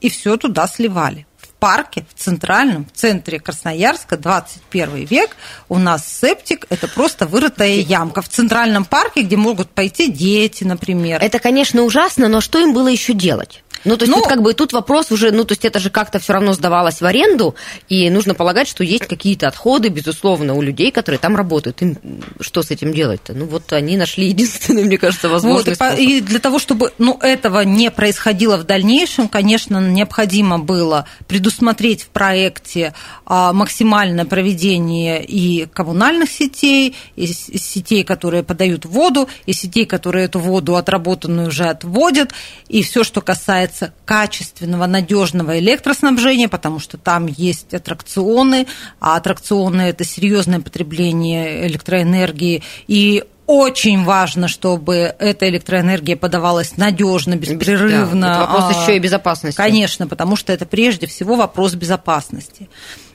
и 0.00 0.08
все 0.08 0.36
туда 0.36 0.66
сливали 0.66 1.26
парке, 1.60 2.04
в 2.12 2.18
центральном, 2.18 2.86
в 2.86 2.96
центре 2.96 3.38
Красноярска, 3.38 4.16
21 4.16 5.04
век, 5.04 5.36
у 5.68 5.78
нас 5.78 6.04
септик– 6.08 6.66
это 6.70 6.88
просто 6.88 7.26
вырытая 7.26 7.74
ямка. 7.74 8.22
В 8.22 8.28
центральном 8.28 8.84
парке, 8.84 9.22
где 9.22 9.36
могут 9.36 9.70
пойти 9.70 10.10
дети, 10.10 10.64
например. 10.64 11.22
Это, 11.22 11.38
конечно, 11.38 11.82
ужасно, 11.82 12.26
но 12.28 12.40
что 12.40 12.58
им 12.58 12.72
было 12.72 12.88
еще 12.88 13.12
делать? 13.12 13.62
Ну, 13.84 13.96
то 13.96 14.04
есть, 14.04 14.14
ну, 14.14 14.20
тут 14.20 14.28
как 14.28 14.42
бы 14.42 14.52
тут 14.54 14.72
вопрос 14.72 15.10
уже, 15.10 15.30
ну, 15.30 15.44
то 15.44 15.52
есть, 15.52 15.64
это 15.64 15.78
же 15.78 15.90
как-то 15.90 16.18
все 16.18 16.32
равно 16.34 16.52
сдавалось 16.52 17.00
в 17.00 17.04
аренду, 17.04 17.54
и 17.88 18.10
нужно 18.10 18.34
полагать, 18.34 18.68
что 18.68 18.84
есть 18.84 19.06
какие-то 19.06 19.48
отходы, 19.48 19.88
безусловно, 19.88 20.54
у 20.54 20.62
людей, 20.62 20.90
которые 20.90 21.18
там 21.18 21.36
работают. 21.36 21.82
Им 21.82 21.98
что 22.40 22.62
с 22.62 22.70
этим 22.70 22.92
делать-то? 22.92 23.32
Ну, 23.32 23.46
вот 23.46 23.72
они 23.72 23.96
нашли 23.96 24.28
единственный, 24.28 24.84
мне 24.84 24.98
кажется, 24.98 25.28
возможный 25.28 25.76
вот, 25.78 25.98
и, 25.98 26.18
и 26.18 26.20
для 26.20 26.38
того, 26.38 26.58
чтобы 26.58 26.92
ну, 26.98 27.18
этого 27.20 27.60
не 27.60 27.90
происходило 27.90 28.56
в 28.56 28.64
дальнейшем, 28.64 29.28
конечно, 29.28 29.78
необходимо 29.78 30.58
было 30.58 31.06
предусмотреть 31.26 32.02
в 32.02 32.08
проекте 32.08 32.94
а, 33.24 33.52
максимальное 33.52 34.24
проведение 34.24 35.24
и 35.24 35.66
коммунальных 35.66 36.30
сетей, 36.30 36.96
и 37.16 37.26
сетей, 37.26 38.04
которые 38.04 38.42
подают 38.42 38.84
воду, 38.84 39.28
и 39.46 39.52
сетей, 39.52 39.86
которые 39.86 40.26
эту 40.26 40.38
воду 40.38 40.76
отработанную 40.76 41.48
уже 41.48 41.64
отводят, 41.64 42.32
и 42.68 42.82
все, 42.82 43.04
что 43.04 43.20
касается 43.20 43.69
касается 43.70 43.92
качественного, 44.04 44.86
надежного 44.86 45.58
электроснабжения, 45.58 46.48
потому 46.48 46.80
что 46.80 46.98
там 46.98 47.26
есть 47.26 47.72
аттракционы, 47.72 48.66
а 48.98 49.16
аттракционы– 49.16 49.82
это 49.82 50.04
серьезное 50.04 50.60
потребление 50.60 51.66
электроэнергии, 51.66 52.62
и 52.88 53.24
очень 53.46 54.04
важно, 54.04 54.48
чтобы 54.48 55.14
эта 55.18 55.48
электроэнергия 55.48 56.16
подавалась 56.16 56.76
надежно, 56.76 57.36
беспрерывно. 57.36 58.20
Да, 58.20 58.32
это 58.32 58.40
вопрос 58.40 58.64
а, 58.68 58.82
еще 58.82 58.96
и 58.96 59.00
безопасности. 59.00 59.56
Конечно, 59.56 60.06
потому 60.06 60.36
что 60.36 60.52
это 60.52 60.66
прежде 60.66 61.06
всего 61.06 61.34
вопрос 61.34 61.74
безопасности. 61.74 62.68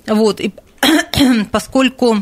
Вот, 0.08 0.42
и 0.42 0.54
поскольку 1.52 2.18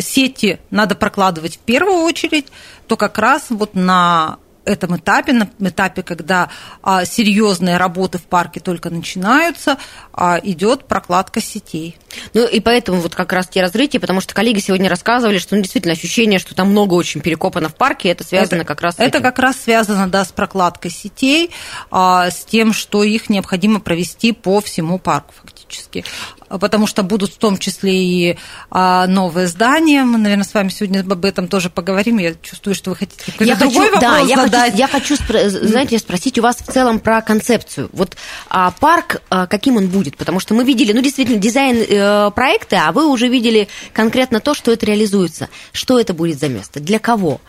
сети 0.00 0.58
надо 0.70 0.94
прокладывать 0.94 1.56
в 1.56 1.58
первую 1.58 2.02
очередь, 2.04 2.46
то 2.86 2.96
как 2.96 3.18
раз 3.18 3.46
вот 3.50 3.74
на 3.74 4.38
этом 4.64 4.96
этапе, 4.96 5.32
на 5.32 5.48
этапе, 5.68 6.02
когда 6.02 6.48
а, 6.82 7.04
серьезные 7.04 7.76
работы 7.76 8.18
в 8.18 8.22
парке 8.22 8.60
только 8.60 8.90
начинаются, 8.90 9.78
а, 10.12 10.38
идет 10.42 10.86
прокладка 10.86 11.40
сетей. 11.40 11.98
Ну 12.34 12.46
и 12.46 12.60
поэтому 12.60 13.00
вот 13.00 13.14
как 13.14 13.32
раз 13.32 13.48
те 13.48 13.60
разрытия, 13.62 14.00
потому 14.00 14.20
что 14.20 14.34
коллеги 14.34 14.60
сегодня 14.60 14.88
рассказывали, 14.88 15.38
что 15.38 15.56
ну, 15.56 15.62
действительно 15.62 15.92
ощущение, 15.92 16.38
что 16.38 16.54
там 16.54 16.70
много 16.70 16.94
очень 16.94 17.20
перекопано 17.20 17.68
в 17.68 17.74
парке, 17.74 18.10
это 18.10 18.24
связано 18.24 18.60
это, 18.60 18.66
как 18.66 18.80
раз 18.82 18.96
с 18.96 18.98
Это 18.98 19.18
этим. 19.18 19.22
как 19.22 19.38
раз 19.38 19.56
связано, 19.56 20.08
да, 20.08 20.24
с 20.24 20.32
прокладкой 20.32 20.90
сетей, 20.90 21.50
а, 21.90 22.30
с 22.30 22.44
тем, 22.44 22.72
что 22.72 23.02
их 23.02 23.30
необходимо 23.30 23.80
провести 23.80 24.32
по 24.32 24.60
всему 24.60 24.98
парку 24.98 25.34
фактически 25.36 25.61
потому 26.48 26.86
что 26.86 27.02
будут 27.02 27.32
в 27.32 27.38
том 27.38 27.58
числе 27.58 27.92
и 27.94 28.38
а, 28.70 29.06
новые 29.06 29.46
здания. 29.46 30.04
Мы, 30.04 30.18
наверное, 30.18 30.44
с 30.44 30.54
вами 30.54 30.68
сегодня 30.68 31.00
об 31.00 31.24
этом 31.24 31.48
тоже 31.48 31.70
поговорим. 31.70 32.18
Я 32.18 32.34
чувствую, 32.34 32.74
что 32.74 32.90
вы 32.90 32.96
хотите 32.96 33.24
какой-то 33.24 33.44
я 33.44 33.56
другой 33.56 33.88
хочу, 33.88 34.00
вопрос 34.00 34.28
да, 34.28 34.36
задать. 34.36 34.78
Я 34.78 34.88
хочу, 34.88 35.14
я 35.14 35.28
хочу, 35.28 35.66
знаете, 35.66 35.98
спросить 35.98 36.38
у 36.38 36.42
вас 36.42 36.56
в 36.56 36.72
целом 36.72 37.00
про 37.00 37.22
концепцию. 37.22 37.88
Вот 37.92 38.16
а, 38.48 38.70
парк, 38.72 39.22
а, 39.30 39.46
каким 39.46 39.76
он 39.76 39.88
будет? 39.88 40.16
Потому 40.16 40.40
что 40.40 40.54
мы 40.54 40.64
видели, 40.64 40.92
ну, 40.92 41.00
действительно, 41.00 41.38
дизайн 41.38 41.76
э, 41.76 42.30
проекта, 42.32 42.88
а 42.88 42.92
вы 42.92 43.06
уже 43.06 43.28
видели 43.28 43.68
конкретно 43.92 44.40
то, 44.40 44.54
что 44.54 44.72
это 44.72 44.86
реализуется. 44.86 45.48
Что 45.72 45.98
это 45.98 46.14
будет 46.14 46.38
за 46.38 46.48
место? 46.48 46.80
Для 46.80 46.98
кого? 46.98 47.40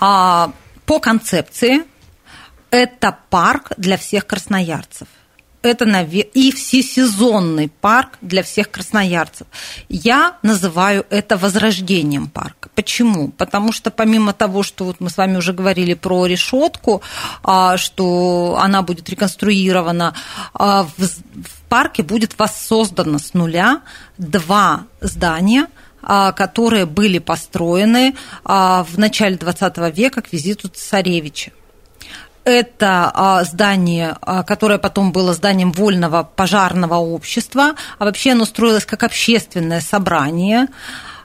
А, 0.00 0.52
по 0.86 1.00
концепции 1.00 1.82
это 2.70 3.18
парк 3.30 3.72
для 3.76 3.96
всех 3.96 4.26
красноярцев 4.26 5.08
это 5.62 5.84
и 6.20 6.52
всесезонный 6.52 7.68
парк 7.68 8.18
для 8.20 8.42
всех 8.42 8.70
красноярцев. 8.70 9.46
Я 9.88 10.36
называю 10.42 11.04
это 11.10 11.36
возрождением 11.36 12.28
парка. 12.28 12.68
Почему? 12.74 13.28
Потому 13.28 13.72
что 13.72 13.90
помимо 13.90 14.32
того, 14.32 14.62
что 14.62 14.84
вот 14.84 15.00
мы 15.00 15.10
с 15.10 15.16
вами 15.16 15.36
уже 15.36 15.52
говорили 15.52 15.94
про 15.94 16.26
решетку, 16.26 17.02
а, 17.42 17.76
что 17.76 18.58
она 18.60 18.82
будет 18.82 19.08
реконструирована, 19.08 20.14
а, 20.54 20.84
в 20.96 21.68
парке 21.68 22.02
будет 22.02 22.38
воссоздано 22.38 23.18
с 23.18 23.34
нуля 23.34 23.82
два 24.16 24.84
здания, 25.00 25.66
а, 26.02 26.32
которые 26.32 26.86
были 26.86 27.18
построены 27.18 28.14
в 28.44 28.88
начале 28.96 29.36
20 29.36 29.90
века 29.90 30.22
к 30.22 30.32
визиту 30.32 30.68
царевича. 30.68 31.50
Это 32.48 33.12
а, 33.14 33.44
здание, 33.44 34.16
а, 34.22 34.42
которое 34.42 34.78
потом 34.78 35.12
было 35.12 35.34
зданием 35.34 35.70
вольного 35.70 36.22
пожарного 36.22 36.94
общества, 36.94 37.74
а 37.98 38.06
вообще 38.06 38.32
оно 38.32 38.46
строилось 38.46 38.86
как 38.86 39.02
общественное 39.02 39.82
собрание. 39.82 40.68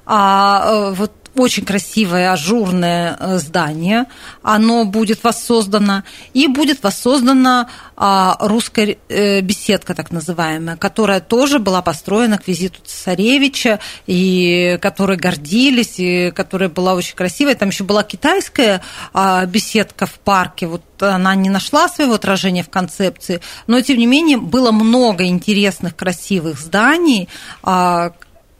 А, 0.05 0.63
э, 0.65 0.93
вот 0.95 1.13
очень 1.35 1.65
красивое, 1.65 2.31
ажурное 2.31 3.17
э, 3.19 3.37
здание. 3.39 4.05
Оно 4.41 4.85
будет 4.85 5.23
воссоздано. 5.23 6.03
И 6.33 6.47
будет 6.47 6.83
воссоздана 6.83 7.69
а, 7.95 8.37
русская 8.39 8.97
э, 9.09 9.41
беседка, 9.41 9.95
так 9.95 10.11
называемая, 10.11 10.77
которая 10.77 11.19
тоже 11.19 11.59
была 11.59 11.81
построена 11.81 12.37
к 12.37 12.47
визиту 12.47 12.79
цесаревича, 12.83 13.79
и 14.07 14.77
которой 14.81 15.17
гордились, 15.17 15.95
и 15.97 16.31
которая 16.31 16.69
была 16.69 16.93
очень 16.93 17.15
красивая. 17.15 17.55
Там 17.55 17.69
еще 17.69 17.83
была 17.83 18.03
китайская 18.03 18.81
а, 19.13 19.45
беседка 19.45 20.05
в 20.05 20.19
парке. 20.19 20.67
Вот 20.67 20.83
она 21.01 21.35
не 21.35 21.49
нашла 21.49 21.87
своего 21.87 22.13
отражения 22.13 22.63
в 22.63 22.69
концепции, 22.69 23.41
но 23.67 23.81
тем 23.81 23.97
не 23.97 24.05
менее 24.05 24.37
было 24.37 24.71
много 24.71 25.25
интересных, 25.25 25.95
красивых 25.95 26.59
зданий, 26.59 27.27
а, 27.61 28.13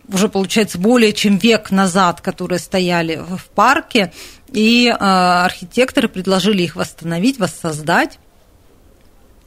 уже, 0.08 0.30
получается, 0.30 0.78
более 0.78 1.14
чем 1.14 1.38
век 1.38 1.72
назад, 1.72 2.22
которые 2.22 2.60
стояли 2.60 3.16
в 3.16 3.46
парке, 3.56 4.12
и 4.52 4.88
э, 4.88 4.94
архитекторы 4.96 6.08
предложили 6.08 6.64
их 6.64 6.76
восстановить, 6.76 7.40
воссоздать. 7.40 8.20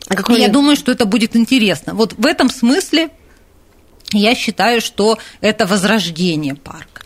А 0.08 0.32
и 0.32 0.40
я 0.40 0.48
думаю, 0.48 0.76
что 0.76 0.92
это 0.92 1.04
будет 1.04 1.36
интересно. 1.36 1.94
Вот 1.94 2.14
в 2.14 2.26
этом 2.26 2.48
смысле 2.48 3.10
я 4.12 4.34
считаю, 4.34 4.80
что 4.80 5.18
это 5.40 5.66
возрождение 5.66 6.54
парка. 6.54 7.02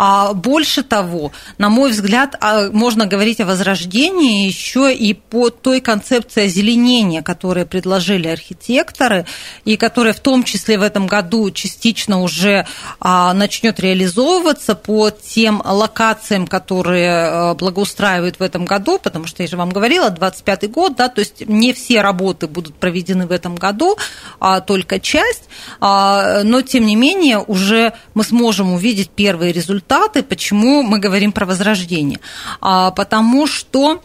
А 0.00 0.32
больше 0.32 0.84
того, 0.84 1.32
на 1.58 1.70
мой 1.70 1.90
взгляд, 1.90 2.36
а, 2.40 2.70
можно 2.70 3.06
говорить 3.06 3.40
о 3.40 3.46
возрождении 3.46 4.46
еще 4.46 4.94
и 4.94 5.12
по 5.12 5.50
той 5.50 5.80
концепции 5.80 6.44
озеленения, 6.44 7.20
которую 7.20 7.66
предложили 7.66 8.28
архитекторы, 8.28 9.26
и 9.64 9.76
которая 9.76 10.12
в 10.12 10.20
том 10.20 10.44
числе 10.44 10.78
в 10.78 10.82
этом 10.82 11.08
году 11.08 11.50
частично 11.50 12.22
уже 12.22 12.64
а, 13.00 13.34
начнет 13.34 13.80
реализовываться 13.80 14.76
по 14.76 15.10
тем 15.10 15.60
локациям, 15.64 16.46
которые 16.46 17.10
а, 17.10 17.54
благоустраивают 17.56 18.38
в 18.38 18.42
этом 18.44 18.66
году, 18.66 19.00
потому 19.02 19.26
что 19.26 19.42
я 19.42 19.48
же 19.48 19.56
вам 19.56 19.70
говорила, 19.70 20.10
25 20.10 20.70
год, 20.70 20.94
да, 20.94 21.08
то 21.08 21.18
есть 21.18 21.44
не 21.48 21.72
все 21.72 22.02
работы 22.02 22.46
будут 22.46 22.76
проведены 22.76 23.26
в 23.26 23.32
этом 23.32 23.56
году, 23.56 23.96
а 24.38 24.60
только 24.60 25.00
часть, 25.00 25.48
но 25.80 26.62
тем 26.64 26.86
не 26.86 26.94
менее 26.94 27.38
уже 27.38 27.94
мы 28.14 28.22
сможем 28.22 28.72
увидеть 28.72 29.10
первые 29.10 29.52
результаты. 29.88 30.22
Почему 30.22 30.82
мы 30.82 30.98
говорим 30.98 31.32
про 31.32 31.46
возрождение? 31.46 32.20
Потому 32.60 33.46
что 33.46 34.02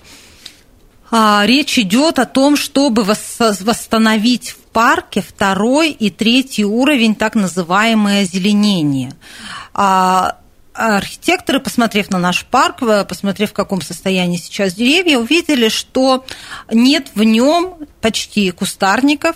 речь 1.11 1.77
идет 1.77 2.19
о 2.19 2.25
том, 2.25 2.55
чтобы 2.55 3.03
восстановить 3.03 4.51
в 4.51 4.57
парке 4.73 5.21
второй 5.21 5.91
и 5.91 6.09
третий 6.09 6.65
уровень 6.65 7.15
так 7.15 7.35
называемое 7.35 8.23
озеленение. 8.23 9.13
Архитекторы, 10.75 11.59
посмотрев 11.59 12.09
на 12.09 12.17
наш 12.17 12.45
парк, 12.45 12.79
посмотрев, 13.07 13.51
в 13.51 13.53
каком 13.53 13.81
состоянии 13.81 14.37
сейчас 14.37 14.73
деревья, 14.73 15.19
увидели, 15.19 15.69
что 15.69 16.25
нет 16.71 17.11
в 17.13 17.21
нем 17.23 17.75
почти 18.01 18.49
кустарников, 18.49 19.35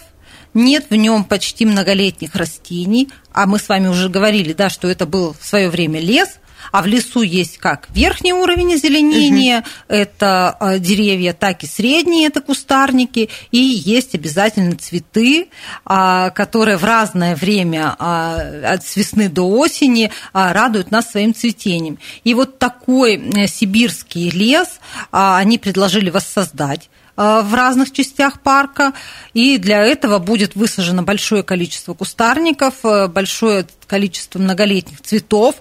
нет 0.57 0.87
в 0.89 0.95
нем 0.95 1.23
почти 1.23 1.65
многолетних 1.65 2.35
растений, 2.35 3.09
а 3.31 3.45
мы 3.45 3.59
с 3.59 3.69
вами 3.69 3.87
уже 3.87 4.09
говорили, 4.09 4.53
да, 4.53 4.69
что 4.69 4.89
это 4.89 5.05
был 5.05 5.35
в 5.39 5.45
свое 5.45 5.69
время 5.69 5.99
лес, 5.99 6.39
а 6.71 6.81
в 6.81 6.87
лесу 6.87 7.21
есть 7.21 7.59
как 7.59 7.87
верхний 7.91 8.33
уровень 8.33 8.73
озеленения, 8.73 9.59
угу. 9.59 9.67
это 9.87 10.57
э, 10.59 10.79
деревья, 10.79 11.33
так 11.33 11.63
и 11.63 11.67
средние, 11.67 12.27
это 12.27 12.41
кустарники, 12.41 13.29
и 13.51 13.57
есть 13.57 14.15
обязательно 14.15 14.75
цветы, 14.75 15.47
а, 15.85 16.31
которые 16.31 16.77
в 16.77 16.83
разное 16.83 17.35
время 17.35 17.95
а, 17.97 18.73
от 18.73 18.95
весны 18.95 19.29
до 19.29 19.47
осени 19.47 20.11
а, 20.33 20.51
радуют 20.53 20.91
нас 20.91 21.11
своим 21.11 21.33
цветением. 21.33 21.99
И 22.23 22.33
вот 22.33 22.59
такой 22.59 23.15
э, 23.15 23.47
сибирский 23.47 24.29
лес 24.29 24.79
они 25.11 25.57
предложили 25.57 26.09
воссоздать 26.09 26.89
в 27.17 27.53
разных 27.55 27.91
частях 27.91 28.41
парка, 28.41 28.93
и 29.33 29.57
для 29.57 29.83
этого 29.83 30.19
будет 30.19 30.55
высажено 30.55 31.01
большое 31.01 31.41
количество 31.41 31.95
кустарников, 31.95 32.75
э, 32.83 33.07
большое 33.07 33.65
количество 33.87 34.37
многолетних 34.37 35.01
цветов. 35.01 35.55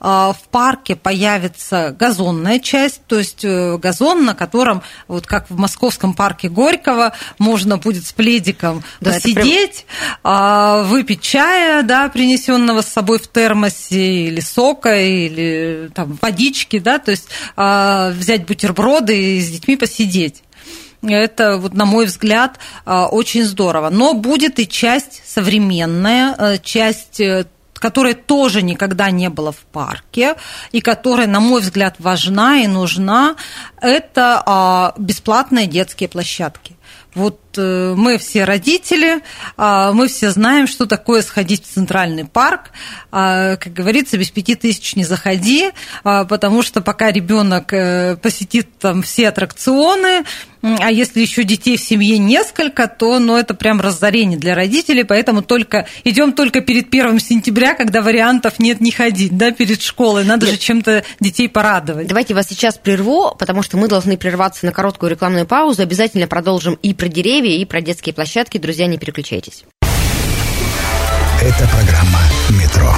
Э, 0.00 0.32
в 0.32 0.40
парке 0.50 0.96
появится 0.96 1.94
газонная 1.98 2.58
часть, 2.60 3.02
то 3.06 3.18
есть 3.18 3.44
газон, 3.44 4.24
на 4.24 4.34
котором, 4.34 4.82
вот 5.06 5.26
как 5.26 5.50
в 5.50 5.58
московском 5.58 6.14
парке 6.14 6.48
Горького, 6.48 7.12
можно 7.38 7.76
будет 7.76 8.06
с 8.06 8.12
пледиком 8.12 8.82
да, 9.02 9.12
посидеть, 9.12 9.84
прям... 10.22 10.86
выпить 10.86 11.20
чая, 11.20 11.82
да, 11.82 12.08
принесенного 12.08 12.80
с 12.80 12.88
собой 12.88 13.18
в 13.18 13.28
термосе, 13.28 14.28
или 14.28 14.40
сока, 14.40 14.98
или 14.98 15.90
там, 15.94 16.18
водички, 16.22 16.78
да, 16.78 16.98
то 16.98 17.10
есть 17.10 17.28
взять 17.54 18.46
бутерброды 18.46 19.36
и 19.36 19.40
с 19.42 19.50
детьми 19.50 19.76
посидеть. 19.76 20.42
Это, 21.02 21.56
вот, 21.56 21.74
на 21.74 21.84
мой 21.84 22.06
взгляд, 22.06 22.58
а, 22.84 23.08
очень 23.08 23.44
здорово. 23.44 23.90
Но 23.90 24.14
будет 24.14 24.58
и 24.60 24.68
часть 24.68 25.22
современная, 25.26 26.34
э, 26.38 26.58
часть 26.58 27.20
э, 27.20 27.46
которая 27.74 28.14
тоже 28.14 28.62
никогда 28.62 29.10
не 29.10 29.28
была 29.28 29.50
в 29.50 29.58
парке 29.72 30.36
и 30.70 30.80
которая, 30.80 31.26
на 31.26 31.40
мой 31.40 31.60
взгляд, 31.60 31.96
важна 31.98 32.58
и 32.58 32.68
нужна, 32.68 33.34
это 33.80 34.40
а, 34.46 34.94
бесплатные 34.96 35.66
детские 35.66 36.08
площадки. 36.08 36.76
Вот 37.14 37.51
мы 37.58 38.18
все 38.18 38.44
родители, 38.44 39.20
а, 39.56 39.92
мы 39.92 40.08
все 40.08 40.30
знаем, 40.30 40.66
что 40.66 40.86
такое 40.86 41.22
сходить 41.22 41.64
в 41.64 41.72
центральный 41.72 42.24
парк. 42.24 42.70
А, 43.10 43.56
как 43.56 43.72
говорится, 43.72 44.18
без 44.18 44.30
пяти 44.30 44.54
тысяч 44.54 44.96
не 44.96 45.04
заходи, 45.04 45.70
а, 46.04 46.24
потому 46.24 46.62
что 46.62 46.80
пока 46.80 47.10
ребенок 47.10 47.72
э, 47.72 48.16
посетит 48.16 48.78
там 48.78 49.02
все 49.02 49.28
аттракционы, 49.28 50.24
а 50.62 50.92
если 50.92 51.20
еще 51.20 51.42
детей 51.42 51.76
в 51.76 51.80
семье 51.80 52.18
несколько, 52.18 52.86
то 52.86 53.18
ну, 53.18 53.36
это 53.36 53.52
прям 53.52 53.80
разорение 53.80 54.38
для 54.38 54.54
родителей, 54.54 55.02
поэтому 55.02 55.42
только 55.42 55.88
идем 56.04 56.32
только 56.32 56.60
перед 56.60 56.88
первым 56.88 57.18
сентября, 57.18 57.74
когда 57.74 58.00
вариантов 58.00 58.60
нет 58.60 58.80
не 58.80 58.92
ходить, 58.92 59.36
да, 59.36 59.50
перед 59.50 59.82
школой. 59.82 60.24
Надо 60.24 60.46
нет. 60.46 60.54
же 60.54 60.60
чем-то 60.60 61.02
детей 61.18 61.48
порадовать. 61.48 62.06
Давайте 62.06 62.34
вас 62.34 62.46
сейчас 62.48 62.78
прерву, 62.78 63.34
потому 63.36 63.62
что 63.62 63.76
мы 63.76 63.88
должны 63.88 64.16
прерваться 64.16 64.64
на 64.64 64.72
короткую 64.72 65.10
рекламную 65.10 65.46
паузу. 65.46 65.82
Обязательно 65.82 66.28
продолжим 66.28 66.78
и 66.80 66.94
про 66.94 67.08
деревья, 67.08 67.41
и 67.48 67.64
про 67.64 67.80
детские 67.80 68.14
площадки. 68.14 68.58
Друзья, 68.58 68.86
не 68.86 68.98
переключайтесь. 68.98 69.64
Это 71.42 71.68
программа 71.68 72.20
«Метро». 72.50 72.94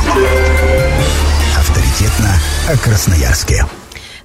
Авторитетно 1.56 2.38
о 2.68 2.76
Красноярске. 2.76 3.64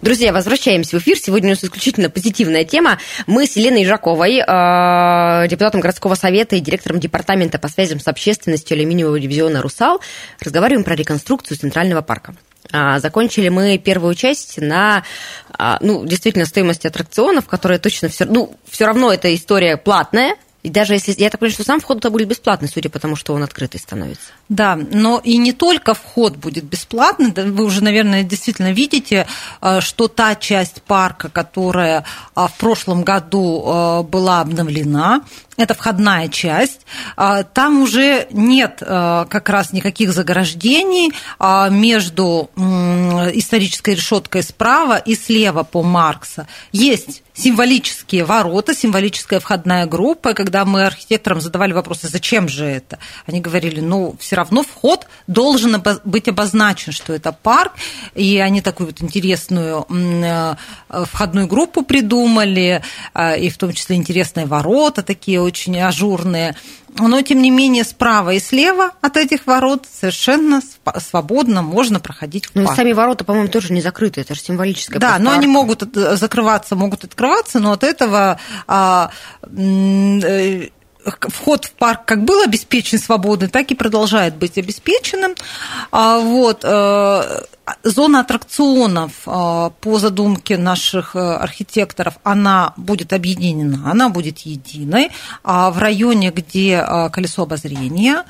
Друзья, 0.02 0.32
возвращаемся 0.32 0.98
в 0.98 1.02
эфир. 1.02 1.18
Сегодня 1.18 1.50
у 1.50 1.52
нас 1.52 1.64
исключительно 1.64 2.10
позитивная 2.10 2.64
тема. 2.64 3.00
Мы 3.28 3.46
с 3.46 3.58
Еленой 3.58 3.86
Жаковой, 3.86 4.38
э, 4.38 5.48
депутатом 5.50 5.82
городского 5.82 6.16
совета 6.16 6.56
и 6.56 6.62
директором 6.62 7.02
департамента 7.02 7.60
по 7.60 7.68
связям 7.68 8.00
с 8.00 8.08
общественностью 8.08 8.76
алюминиевого 8.76 9.20
дивизиона 9.20 9.62
«Русал», 9.62 10.00
разговариваем 10.40 10.86
про 10.86 10.96
реконструкцию 10.96 11.58
Центрального 11.58 12.02
парка. 12.02 12.34
А, 12.72 13.00
закончили 13.00 13.50
мы 13.50 13.78
первую 13.78 14.14
часть 14.16 14.60
на, 14.60 15.04
а, 15.52 15.78
ну, 15.82 16.06
действительно, 16.06 16.46
стоимости 16.46 16.88
аттракционов, 16.88 17.48
которая 17.48 17.80
точно 17.80 18.10
все, 18.10 18.26
ну, 18.26 18.56
все 18.70 18.86
равно 18.86 19.12
эта 19.12 19.34
история 19.34 19.78
платная, 19.78 20.36
и 20.62 20.70
даже 20.70 20.94
если, 20.94 21.16
я 21.18 21.30
так 21.30 21.40
понимаю, 21.40 21.54
что 21.54 21.64
сам 21.64 21.80
вход 21.80 22.00
туда 22.00 22.12
будет 22.12 22.28
бесплатный, 22.28 22.68
судя 22.68 22.90
по 22.90 23.00
тому, 23.00 23.16
что 23.16 23.34
он 23.34 23.44
открытый 23.44 23.80
становится. 23.80 24.28
Да, 24.50 24.76
но 24.76 25.22
и 25.24 25.38
не 25.38 25.54
только 25.54 25.94
вход 25.94 26.36
будет 26.36 26.66
бесплатный, 26.66 27.32
вы 27.32 27.64
уже, 27.64 27.82
наверное, 27.82 28.24
действительно 28.24 28.74
видите, 28.74 29.26
э, 29.62 29.80
что 29.80 30.10
та 30.10 30.36
часть 30.36 30.82
парка, 30.82 31.30
которая 31.30 32.04
в 32.36 32.52
прошлом 32.58 33.04
году 33.04 34.06
была 34.10 34.42
обновлена, 34.42 35.22
это 35.60 35.74
входная 35.74 36.28
часть. 36.30 36.82
Там 37.16 37.82
уже 37.82 38.28
нет 38.32 38.78
как 38.80 39.50
раз 39.50 39.74
никаких 39.74 40.14
заграждений 40.14 41.12
между 41.70 42.50
исторической 43.34 43.96
решеткой 43.96 44.44
справа 44.44 44.98
и 44.98 45.16
слева 45.16 45.64
по 45.64 45.84
Маркса. 45.84 46.48
Есть 46.72 47.24
символические 47.34 48.26
ворота, 48.26 48.74
символическая 48.74 49.40
входная 49.40 49.86
группа. 49.86 50.34
Когда 50.34 50.66
мы 50.66 50.86
архитекторам 50.86 51.40
задавали 51.40 51.72
вопросы, 51.72 52.10
зачем 52.10 52.50
же 52.50 52.66
это, 52.66 53.00
они 53.26 53.40
говорили, 53.40 53.80
ну, 53.80 54.16
все 54.20 54.36
равно 54.36 54.64
вход 54.64 55.08
должен 55.28 55.82
быть 56.04 56.28
обозначен, 56.28 56.92
что 56.92 57.14
это 57.14 57.32
парк, 57.32 57.74
и 58.14 58.40
они 58.40 58.62
такую 58.62 58.88
вот 58.88 59.02
интересную 59.02 59.86
э, 59.90 60.56
входную 61.06 61.48
группу 61.48 61.82
придумали, 61.84 62.82
и 63.38 63.50
в 63.50 63.58
том 63.58 63.72
числе 63.74 63.96
интересные 63.96 64.46
ворота 64.46 65.02
такие 65.02 65.40
очень 65.50 65.80
ажурные. 65.80 66.56
Но, 66.98 67.22
тем 67.22 67.42
не 67.42 67.52
менее, 67.52 67.84
справа 67.84 68.32
и 68.34 68.40
слева 68.40 68.92
от 69.02 69.16
этих 69.18 69.46
ворот 69.46 69.86
совершенно 69.92 70.62
свободно 70.98 71.62
можно 71.62 72.00
проходить 72.00 72.46
в 72.48 72.54
парк. 72.54 72.70
Ну, 72.70 72.76
сами 72.76 72.94
ворота, 72.94 73.24
по-моему, 73.24 73.50
тоже 73.50 73.72
не 73.74 73.82
закрыты, 73.82 74.22
это 74.22 74.34
же 74.34 74.42
символическое 74.42 75.00
Да, 75.00 75.18
но 75.20 75.32
они 75.32 75.48
могут 75.48 75.84
закрываться, 75.94 76.76
могут 76.76 77.04
открываться, 77.04 77.60
но 77.60 77.74
от 77.74 77.84
этого 77.84 78.40
а, 78.68 79.12
э, 79.44 80.70
вход 81.22 81.66
в 81.66 81.72
парк 81.72 82.06
как 82.06 82.24
был 82.24 82.42
обеспечен 82.42 83.00
свободный, 83.00 83.48
так 83.48 83.72
и 83.72 83.76
продолжает 83.76 84.36
быть 84.36 84.58
обеспеченным. 84.58 85.36
А, 85.92 86.20
вот. 86.20 86.64
Э, 86.64 87.44
зона 87.84 88.22
аттракционов 88.22 89.12
э, 89.28 89.70
по 89.82 90.00
задумке 90.00 90.58
наших 90.58 91.16
э, 91.16 91.20
архитекторов, 91.20 92.16
она 92.24 92.74
будет 92.78 93.14
объединена, 93.14 93.92
она 93.92 94.10
будет 94.10 94.40
единой 94.40 95.12
а 95.44 95.70
в 95.70 95.78
районе, 95.78 96.32
где 96.32 96.84
колесо 97.12 97.44
обозрения, 97.44 98.24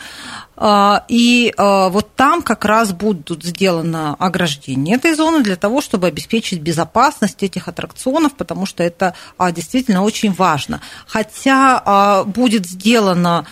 и 1.08 1.54
а, 1.58 1.90
вот 1.90 2.16
там 2.16 2.42
как 2.42 2.66
раз 2.66 2.92
будут 2.92 3.44
сделано 3.44 4.16
ограждение 4.20 4.98
этой 4.98 5.14
зоны 5.16 5.42
для 5.42 5.56
того, 5.56 5.82
чтобы 5.82 6.08
обеспечить 6.08 6.62
безопасность 6.62 7.44
этих 7.44 7.68
аттракционов, 7.68 8.34
потому 8.34 8.66
что 8.66 8.84
это 8.84 9.14
а, 9.38 9.52
действительно 9.52 10.04
очень 10.04 10.34
важно. 10.34 10.82
Хотя 11.08 12.24
будет 12.26 12.66
сделана 12.66 13.46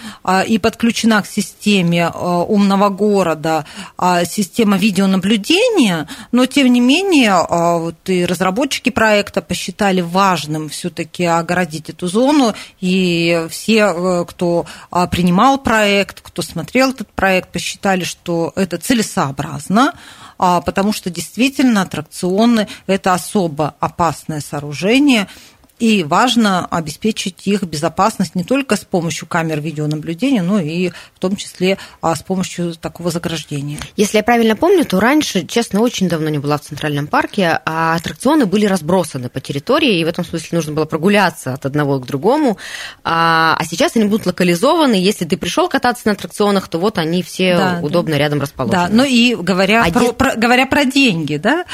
и 0.47 0.57
подключена 0.57 1.21
к 1.21 1.27
системе 1.27 2.09
умного 2.09 2.89
города 2.89 3.65
система 4.25 4.77
видеонаблюдения, 4.77 6.07
но 6.31 6.45
тем 6.45 6.67
не 6.67 6.79
менее 6.79 7.31
а, 7.31 7.77
вот 7.77 7.95
и 8.09 8.25
разработчики 8.25 8.89
проекта 8.89 9.41
посчитали 9.41 10.01
важным 10.01 10.69
все-таки 10.69 11.25
огородить 11.25 11.89
эту 11.89 12.07
зону, 12.07 12.53
и 12.79 13.45
все, 13.49 13.93
э, 13.93 14.25
кто 14.25 14.65
а, 14.91 15.07
принимал 15.07 15.57
проект, 15.57 16.21
кто 16.21 16.41
смотрел 16.41 16.93
этот 16.97 17.11
проект, 17.13 17.51
посчитали, 17.51 18.03
что 18.03 18.51
это 18.55 18.77
целесообразно, 18.77 19.93
а, 20.39 20.61
потому 20.61 20.93
что 20.93 21.09
действительно 21.11 21.83
аттракционы– 21.83 22.67
это 22.87 23.13
особо 23.13 23.75
опасное 23.79 24.41
сооружение, 24.41 25.27
и 25.79 26.03
важно 26.03 26.65
обеспечить 26.65 27.47
их 27.47 27.63
безопасность 27.63 28.35
не 28.35 28.43
только 28.43 28.75
с 28.75 28.85
помощью 28.85 29.27
камер 29.27 29.61
видеонаблюдения, 29.61 30.41
но 30.41 30.59
и 30.59 30.89
в 30.89 31.19
том 31.19 31.35
числе 31.35 31.77
а, 32.01 32.15
с 32.15 32.23
помощью 32.23 32.73
такого 32.75 33.11
заграждения. 33.11 33.79
Если 33.95 34.17
я 34.17 34.23
правильно 34.23 34.55
помню, 34.55 34.85
то 34.85 34.99
раньше, 34.99 35.45
честно, 35.45 35.81
очень 35.81 36.09
давно 36.09 36.29
не 36.29 36.39
была 36.39 36.57
в 36.57 36.61
Центральном 36.61 37.07
парке, 37.07 37.59
а 37.65 37.95
аттракционы 37.95 38.45
были 38.45 38.65
разбросаны 38.65 39.29
по 39.29 39.39
территории, 39.39 39.99
и 39.99 40.05
в 40.05 40.07
этом 40.07 40.25
смысле 40.25 40.49
нужно 40.57 40.73
было 40.73 40.85
прогуляться 40.85 41.53
от 41.53 41.65
одного 41.65 41.99
к 41.99 42.05
другому. 42.05 42.57
А, 43.03 43.55
а 43.59 43.65
сейчас 43.65 43.95
они 43.95 44.05
будут 44.05 44.25
локализованы. 44.25 44.95
Если 44.95 45.25
ты 45.25 45.37
пришел 45.37 45.69
кататься 45.69 46.03
на 46.07 46.13
аттракционах, 46.13 46.67
то 46.67 46.79
вот 46.79 46.97
они 46.97 47.21
все 47.21 47.55
да, 47.55 47.79
удобно 47.81 48.13
да. 48.13 48.17
рядом 48.17 48.41
расположены. 48.41 48.87
Да, 48.87 48.93
ну 48.93 49.03
и 49.03 49.35
говоря, 49.35 49.83
а 49.83 49.91
про, 49.91 50.01
де... 50.01 50.13
про, 50.13 50.35
говоря 50.35 50.65
про 50.65 50.85
деньги, 50.85 51.37
да, 51.37 51.65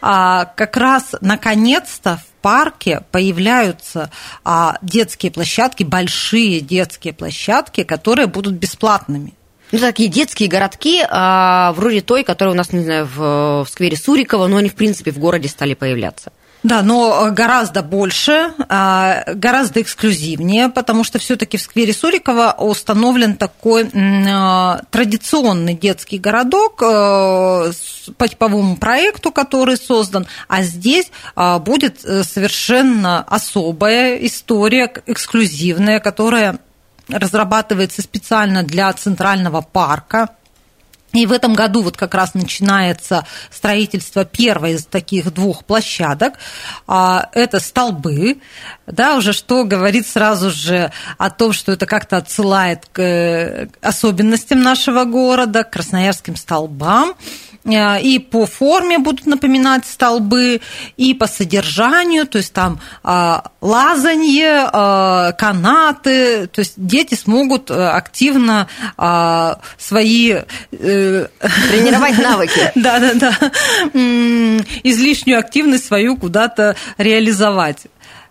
а, 0.00 0.46
как 0.56 0.76
раз 0.76 1.14
наконец-то 1.20 2.20
парке 2.40 3.02
появляются 3.10 4.10
а, 4.44 4.78
детские 4.82 5.32
площадки, 5.32 5.84
большие 5.84 6.60
детские 6.60 7.12
площадки, 7.12 7.84
которые 7.84 8.26
будут 8.26 8.54
бесплатными. 8.54 9.34
Ну, 9.72 9.78
такие 9.78 10.08
детские 10.08 10.48
городки, 10.48 11.00
а, 11.08 11.72
вроде 11.74 12.00
той, 12.00 12.24
которая 12.24 12.54
у 12.54 12.56
нас, 12.56 12.72
не 12.72 12.82
знаю, 12.82 13.06
в, 13.06 13.64
в 13.64 13.68
сквере 13.68 13.96
Сурикова, 13.96 14.48
но 14.48 14.56
они, 14.56 14.68
в 14.68 14.74
принципе, 14.74 15.12
в 15.12 15.18
городе 15.18 15.48
стали 15.48 15.74
появляться. 15.74 16.32
Да, 16.62 16.82
но 16.82 17.28
э, 17.28 17.30
гораздо 17.30 17.82
больше, 17.82 18.52
а, 18.68 19.24
гораздо 19.34 19.80
эксклюзивнее, 19.80 20.68
потому 20.68 21.04
что 21.04 21.18
все-таки 21.18 21.56
в 21.56 21.62
сквере 21.62 21.94
Сурикова 21.94 22.54
установлен 22.58 23.36
такой 23.36 23.90
а, 23.94 24.82
традиционный 24.90 25.74
детский 25.74 26.18
городок 26.18 26.82
э, 26.82 27.72
по 28.16 28.28
типовому 28.28 28.76
проекту, 28.76 29.32
который 29.32 29.78
создан, 29.78 30.26
а 30.48 30.62
здесь 30.62 31.10
а, 31.34 31.58
будет 31.58 32.04
э, 32.04 32.24
совершенно 32.24 33.22
особая 33.22 34.16
история, 34.16 34.92
эксклюзивная, 35.06 35.98
которая 35.98 36.58
разрабатывается 37.08 38.02
специально 38.02 38.62
для 38.62 38.92
Центрального 38.92 39.62
парка 39.62 40.28
и 41.12 41.26
в 41.26 41.32
этом 41.32 41.54
году 41.54 41.82
вот 41.82 41.96
как 41.96 42.14
раз 42.14 42.34
начинается 42.34 43.26
строительство 43.50 44.24
первой 44.24 44.72
из 44.72 44.86
таких 44.86 45.32
двух 45.32 45.64
площадок. 45.64 46.34
А, 46.86 47.28
это 47.32 47.58
столбы, 47.58 48.38
да, 48.92 49.16
уже 49.16 49.32
что 49.32 49.64
говорит 49.64 50.06
сразу 50.06 50.50
же 50.50 50.92
о 51.18 51.30
том, 51.30 51.52
что 51.52 51.72
это 51.72 51.86
как-то 51.86 52.16
отсылает 52.16 52.86
к 52.92 53.68
особенностям 53.80 54.62
нашего 54.62 55.04
города, 55.04 55.64
к 55.64 55.70
красноярским 55.70 56.36
столбам. 56.36 57.14
Э, 57.64 58.00
и 58.00 58.18
по 58.18 58.46
форме 58.46 58.98
будут 58.98 59.26
напоминать 59.26 59.86
столбы, 59.86 60.60
и 60.96 61.14
по 61.14 61.26
содержанию, 61.26 62.26
то 62.26 62.38
есть 62.38 62.52
там 62.52 62.80
а, 63.02 63.50
лазанье, 63.60 64.68
а, 64.72 65.32
канаты, 65.32 66.46
то 66.46 66.60
есть 66.60 66.74
дети 66.76 67.14
смогут 67.14 67.70
э, 67.70 67.88
активно 67.88 68.68
а, 68.96 69.60
свои... 69.78 70.36
Э, 70.72 71.26
Тренировать 71.70 72.18
навыки. 72.22 72.72
Да-да-да. 72.74 73.36
Излишнюю 74.82 75.38
активность 75.38 75.86
свою 75.86 76.16
куда-то 76.16 76.76
реализовать 76.98 77.86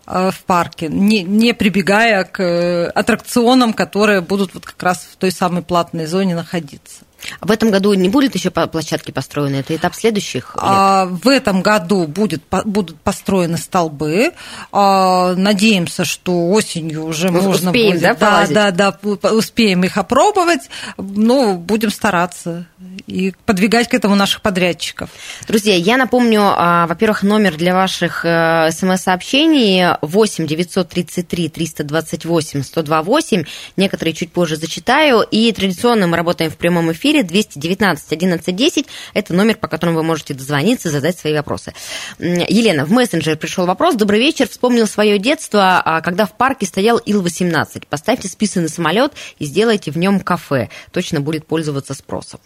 в 0.10 0.44
парке, 0.46 0.88
не, 0.88 1.22
не 1.22 1.54
прибегая 1.54 2.24
к 2.24 2.92
аттракционам, 2.96 3.74
которые 3.74 4.22
будут 4.22 4.56
вот 4.56 4.66
как 4.66 4.82
раз 4.82 5.08
в 5.12 5.16
той 5.18 5.32
самой 5.32 5.62
платной 5.62 6.08
зоне 6.08 6.36
находиться. 6.36 7.04
В 7.42 7.52
этом 7.52 7.72
году 7.72 7.94
не 7.94 8.10
будет 8.10 8.36
еще 8.36 8.50
площадки 8.52 9.12
построены? 9.12 9.58
Это 9.58 9.76
этап 9.76 9.96
следующих 9.96 10.56
лет? 10.56 10.64
А, 10.64 11.06
в 11.06 11.28
этом 11.28 11.62
году 11.62 12.08
будет, 12.08 12.44
будут 12.66 13.00
построены 13.02 13.58
столбы. 13.58 14.32
А, 14.72 15.36
надеемся, 15.36 16.06
что 16.06 16.50
осенью 16.50 17.06
уже 17.06 17.30
Мы 17.30 17.42
можно 17.42 17.70
успеем, 17.70 17.98
будет... 17.98 18.20
Да, 18.20 18.46
да, 18.48 18.72
да, 18.72 18.98
да, 19.02 19.30
успеем 19.32 19.84
их 19.84 19.98
опробовать. 19.98 20.70
Но 20.98 21.56
будем 21.56 21.92
стараться 21.92 22.66
и 23.08 23.34
подвигать 23.46 23.90
к 23.90 23.94
этому 23.94 24.16
наших 24.16 24.42
подрядчиков. 24.42 25.10
Друзья, 25.48 25.76
я 25.76 25.98
напомню, 25.98 26.42
а, 26.44 26.88
во-первых, 26.88 27.24
номер 27.24 27.58
для 27.58 27.74
ваших 27.74 28.24
э, 28.24 28.70
смс-сообщений 28.72 29.98
8 30.02 30.48
933 30.48 31.50
328 31.50 32.64
128. 32.64 33.44
Некоторые 33.78 34.14
чуть 34.14 34.32
позже 34.32 34.56
зачитаю. 34.56 35.22
И 35.22 35.52
традиционно 35.52 36.08
мы 36.08 36.18
работаем 36.18 36.52
в 36.52 36.58
прямом 36.58 36.92
эфире 36.92 37.09
эфире 37.10 37.24
219 37.24 38.12
11 38.12 38.56
10. 38.56 38.86
Это 39.14 39.34
номер, 39.34 39.58
по 39.58 39.68
которому 39.68 39.98
вы 39.98 40.04
можете 40.04 40.34
дозвониться, 40.34 40.90
задать 40.90 41.18
свои 41.18 41.34
вопросы. 41.34 41.74
Елена, 42.20 42.86
в 42.86 42.92
мессенджер 42.92 43.38
пришел 43.38 43.66
вопрос. 43.66 43.96
Добрый 43.96 44.20
вечер. 44.20 44.48
Вспомнил 44.48 44.88
свое 44.88 45.18
детство, 45.18 45.82
а, 45.84 46.02
когда 46.02 46.26
в 46.26 46.38
парке 46.38 46.66
стоял 46.66 46.98
Ил-18. 46.98 47.88
Поставьте 47.90 48.28
списанный 48.28 48.70
самолет 48.70 49.14
и 49.40 49.46
сделайте 49.46 49.92
в 49.92 49.98
нем 49.98 50.20
кафе. 50.20 50.70
Точно 50.92 51.22
будет 51.22 51.48
пользоваться 51.48 51.94
спросом. 51.94 52.40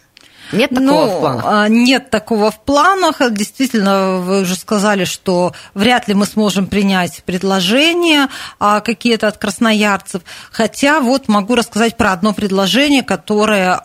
Нет 0.52 0.70
такого 0.70 0.86
ну, 0.86 1.06
в 1.06 1.20
планах? 1.20 1.44
А, 1.46 1.68
нет 1.68 2.10
такого 2.10 2.50
в 2.50 2.60
планах. 2.60 3.20
Действительно, 3.30 4.18
вы 4.18 4.42
уже 4.42 4.56
сказали, 4.56 5.04
что 5.04 5.54
вряд 5.72 6.08
ли 6.08 6.14
мы 6.14 6.26
сможем 6.26 6.66
принять 6.66 7.22
предложения 7.24 8.28
а, 8.58 8.80
какие-то 8.80 9.28
от 9.28 9.38
красноярцев. 9.38 10.22
Хотя 10.50 11.00
вот 11.00 11.28
могу 11.28 11.54
рассказать 11.54 11.96
про 11.96 12.12
одно 12.12 12.34
предложение, 12.34 13.02
которое 13.02 13.80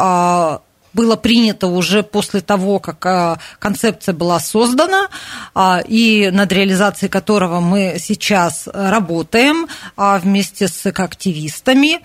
было 0.93 1.15
принято 1.15 1.67
уже 1.67 2.04
после 2.04 2.41
того, 2.41 2.80
как 2.80 3.06
а, 3.06 3.39
концепция 3.60 4.13
была 4.13 4.39
создана, 4.39 5.08
а, 5.54 5.82
и 5.86 6.30
над 6.32 6.52
реализацией 6.52 7.10
которого 7.10 7.60
мы 7.60 7.97
сейчас 7.99 8.67
работаем 8.73 9.67
а, 9.95 10.19
вместе 10.19 10.67
с 10.67 10.86
активистами 10.86 11.99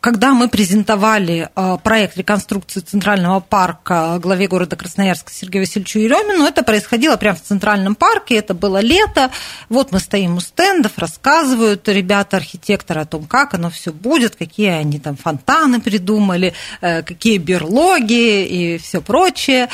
когда 0.00 0.34
мы 0.34 0.48
презентовали 0.48 1.48
а, 1.54 1.78
проект 1.78 2.16
реконструкции 2.16 2.80
Центрального 2.80 3.40
парка 3.40 4.18
главе 4.18 4.46
города 4.46 4.76
Красноярска 4.76 5.32
Сергею 5.32 5.64
Васильевичу 5.64 5.98
Еремину, 6.00 6.44
это 6.44 6.62
происходило 6.62 7.16
прямо 7.16 7.36
в 7.36 7.42
Центральном 7.42 7.94
парке, 7.94 8.36
это 8.36 8.52
было 8.54 8.80
лето. 8.80 9.30
Вот 9.68 9.92
мы 9.92 10.00
стоим 10.00 10.36
у 10.36 10.40
стендов, 10.40 10.92
рассказывают 10.96 11.88
ребята, 11.88 12.36
архитекторы 12.36 13.02
о 13.02 13.06
том, 13.06 13.24
как 13.26 13.54
оно 13.54 13.70
все 13.70 13.92
будет, 13.92 14.36
какие 14.36 14.68
они 14.68 14.98
там 14.98 15.16
фонтаны 15.16 15.80
придумали, 15.80 16.52
э, 16.80 17.02
какие 17.02 17.38
берлоги 17.38 18.44
и 18.44 18.78
все 18.78 19.00
прочее. 19.00 19.68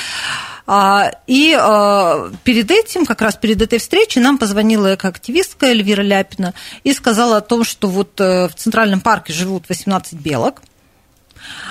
А, 0.66 1.12
и 1.26 1.56
а, 1.58 2.30
перед 2.44 2.70
этим, 2.70 3.06
как 3.06 3.22
раз 3.22 3.36
перед 3.36 3.62
этой 3.62 3.78
встречей, 3.78 4.20
нам 4.20 4.38
позвонила 4.38 4.94
экоактивистка 4.94 5.66
Эльвира 5.66 6.02
Ляпина 6.02 6.54
и 6.82 6.92
сказала 6.92 7.38
о 7.38 7.40
том, 7.40 7.64
что 7.64 7.88
вот 7.88 8.20
э, 8.20 8.48
в 8.48 8.54
Центральном 8.54 9.00
парке 9.00 9.32
живут 9.32 9.68
18 9.68 10.14
белок, 10.14 10.62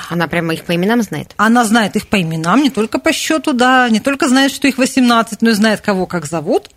она 0.10 0.27
прямо 0.27 0.53
их 0.53 0.63
по 0.63 0.75
именам 0.75 1.01
знает? 1.01 1.34
Она 1.38 1.65
знает 1.65 1.95
их 1.95 2.08
по 2.08 2.21
именам, 2.21 2.62
не 2.62 2.69
только 2.69 2.99
по 2.99 3.12
счету, 3.12 3.53
да, 3.53 3.89
не 3.89 3.99
только 3.99 4.29
знает, 4.29 4.51
что 4.51 4.67
их 4.67 4.77
18, 4.77 5.41
но 5.41 5.49
и 5.49 5.53
знает, 5.53 5.81
кого 5.81 6.05
как 6.05 6.25
зовут. 6.25 6.69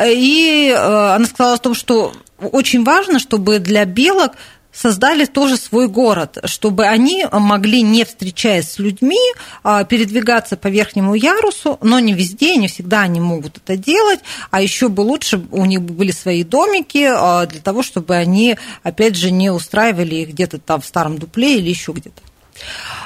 И 0.00 0.74
э, 0.76 1.14
она 1.14 1.24
сказала 1.26 1.54
о 1.54 1.58
том, 1.58 1.74
что 1.74 2.12
очень 2.38 2.84
важно, 2.84 3.18
чтобы 3.18 3.58
для 3.58 3.84
белок 3.84 4.32
создали 4.80 5.24
тоже 5.24 5.56
свой 5.56 5.88
город, 5.88 6.38
чтобы 6.44 6.86
они 6.86 7.26
могли, 7.32 7.82
не 7.82 8.04
встречаясь 8.04 8.70
с 8.70 8.78
людьми, 8.78 9.18
а, 9.64 9.84
передвигаться 9.84 10.56
по 10.56 10.68
верхнему 10.68 11.14
ярусу, 11.14 11.78
но 11.82 11.98
не 11.98 12.12
везде, 12.12 12.56
не 12.56 12.68
всегда 12.68 13.02
они 13.02 13.20
могут 13.20 13.56
это 13.56 13.76
делать, 13.76 14.20
а 14.50 14.62
еще 14.62 14.88
бы 14.88 15.00
лучше 15.00 15.42
у 15.50 15.64
них 15.64 15.82
были 15.82 16.12
свои 16.12 16.44
домики 16.44 17.08
а, 17.10 17.46
для 17.46 17.60
того, 17.60 17.82
чтобы 17.82 18.14
они, 18.14 18.56
опять 18.84 19.16
же, 19.16 19.30
не 19.32 19.50
устраивали 19.50 20.14
их 20.16 20.28
где-то 20.30 20.58
там 20.58 20.80
в 20.80 20.86
старом 20.86 21.18
дупле 21.18 21.58
или 21.58 21.68
еще 21.68 21.92
где-то. 21.92 22.22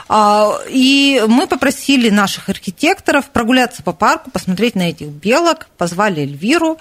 А, 0.08 0.58
и 0.68 1.22
мы 1.26 1.46
попросили 1.46 2.10
наших 2.10 2.48
архитекторов 2.48 3.30
прогуляться 3.30 3.82
по 3.82 3.92
парку, 3.92 4.30
посмотреть 4.30 4.74
на 4.74 4.90
этих 4.90 5.08
белок, 5.08 5.68
позвали 5.78 6.22
Эльвиру, 6.22 6.78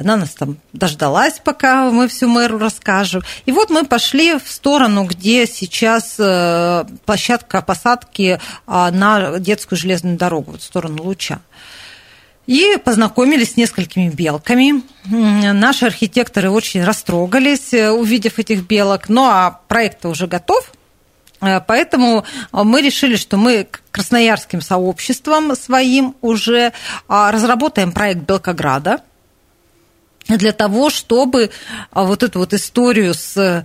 она 0.00 0.16
нас 0.16 0.30
там 0.30 0.56
дождалась, 0.72 1.40
пока 1.44 1.90
мы 1.90 2.08
всю 2.08 2.26
мэру 2.26 2.58
расскажем. 2.58 3.22
И 3.44 3.52
вот 3.52 3.70
мы 3.70 3.84
пошли 3.84 4.38
в 4.38 4.50
сторону, 4.50 5.04
где 5.04 5.46
сейчас 5.46 6.16
э, 6.18 6.84
площадка 7.04 7.60
посадки 7.60 8.40
а, 8.66 8.90
на 8.90 9.38
детскую 9.38 9.78
железную 9.78 10.16
дорогу, 10.16 10.52
вот 10.52 10.62
в 10.62 10.64
сторону 10.64 11.02
Луча. 11.02 11.40
И 12.46 12.78
познакомились 12.82 13.52
с 13.52 13.56
несколькими 13.56 14.08
белками. 14.08 14.82
Наши 15.04 15.86
архитекторы 15.86 16.50
очень 16.50 16.82
растрогались, 16.82 17.74
э, 17.74 17.90
увидев 17.90 18.38
этих 18.38 18.66
белок. 18.66 19.08
Ну 19.08 19.24
а 19.24 19.60
проект 19.68 20.04
уже 20.06 20.26
готов. 20.26 20.72
Э, 21.40 21.60
Поэтому 21.60 22.24
э, 22.24 22.62
мы 22.62 22.80
решили, 22.80 23.16
что 23.16 23.36
мы 23.36 23.68
красноярским 23.90 24.62
сообществом 24.62 25.54
своим 25.56 26.16
уже 26.20 26.72
а, 27.08 27.32
разработаем 27.32 27.92
проект 27.92 28.20
Белкограда 28.22 29.02
для 30.36 30.52
того, 30.52 30.90
чтобы 30.90 31.50
а, 31.90 32.04
вот 32.04 32.22
эту 32.22 32.38
вот 32.40 32.54
историю 32.54 33.14
с 33.14 33.64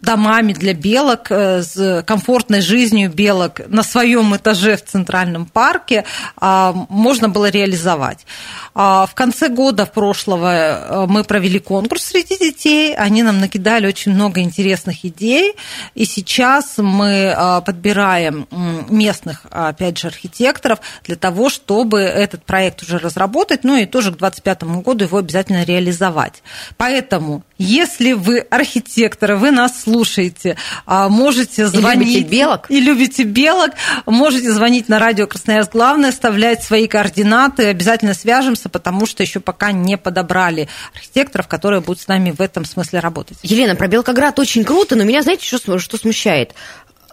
домами 0.00 0.52
для 0.52 0.72
белок, 0.74 1.30
э, 1.30 1.62
с 1.62 2.02
комфортной 2.06 2.60
жизнью 2.60 3.10
белок 3.10 3.60
на 3.68 3.82
своем 3.82 4.34
этаже 4.34 4.76
в 4.76 4.84
Центральном 4.84 5.46
парке 5.46 6.04
а, 6.36 6.72
можно 6.88 7.28
было 7.28 7.50
реализовать. 7.50 8.26
А, 8.74 9.06
В 9.06 9.14
конце 9.14 9.48
года 9.48 9.86
прошлого 9.86 10.52
э, 10.52 11.06
мы 11.06 11.24
провели 11.24 11.58
конкурс 11.58 12.04
среди 12.04 12.38
детей, 12.38 12.94
они 12.94 13.22
нам 13.22 13.40
накидали 13.40 13.86
очень 13.86 14.12
много 14.12 14.40
интересных 14.40 15.04
идей, 15.04 15.54
и 15.94 16.04
сейчас 16.04 16.74
мы 16.78 17.32
а, 17.36 17.60
подбираем 17.60 18.48
местных, 18.88 19.46
опять 19.50 19.98
же, 19.98 20.08
архитекторов 20.08 20.80
для 21.04 21.16
того, 21.16 21.50
чтобы 21.50 22.00
этот 22.00 22.44
проект 22.44 22.82
уже 22.82 22.98
разработать, 22.98 23.64
ну 23.64 23.76
и 23.76 23.86
тоже 23.86 24.12
к 24.12 24.18
2025 24.18 24.62
году 24.82 25.04
его 25.04 25.18
обязательно 25.18 25.64
реализовать. 25.64 26.42
Поэтому, 26.76 27.42
если 27.62 28.12
вы 28.12 28.38
архитектор, 28.38 29.34
вы 29.34 29.50
нас 29.50 29.82
слушаете, 29.82 30.56
а, 30.86 31.10
можете 31.10 31.66
звонить... 31.66 32.08
любите 32.08 32.28
белок. 32.28 32.70
И 32.70 32.80
любите 32.80 33.22
белок, 33.24 33.72
можете 34.06 34.50
звонить 34.50 34.88
на 34.88 34.98
радио 34.98 35.26
Красноярск. 35.26 35.72
Главное, 35.72 36.08
оставлять 36.08 36.64
свои 36.64 36.88
координаты, 36.88 37.66
обязательно 37.66 38.14
свяжемся, 38.14 38.70
потому 38.70 39.04
что 39.04 39.22
еще 39.22 39.40
пока 39.40 39.72
не 39.72 39.98
подобрали 39.98 40.68
архитекторов, 40.94 41.48
которые 41.48 41.82
будут 41.82 42.00
с 42.00 42.08
нами 42.08 42.30
в 42.30 42.40
этом 42.40 42.64
смысле 42.64 43.00
работать. 43.00 43.36
Елена, 43.42 43.76
про 43.76 43.88
Белкоград 43.88 44.38
очень 44.38 44.64
круто, 44.64 44.96
но 44.96 45.04
меня, 45.04 45.20
знаете, 45.20 45.44
что, 45.44 45.78
что 45.78 45.98
смущает? 45.98 46.54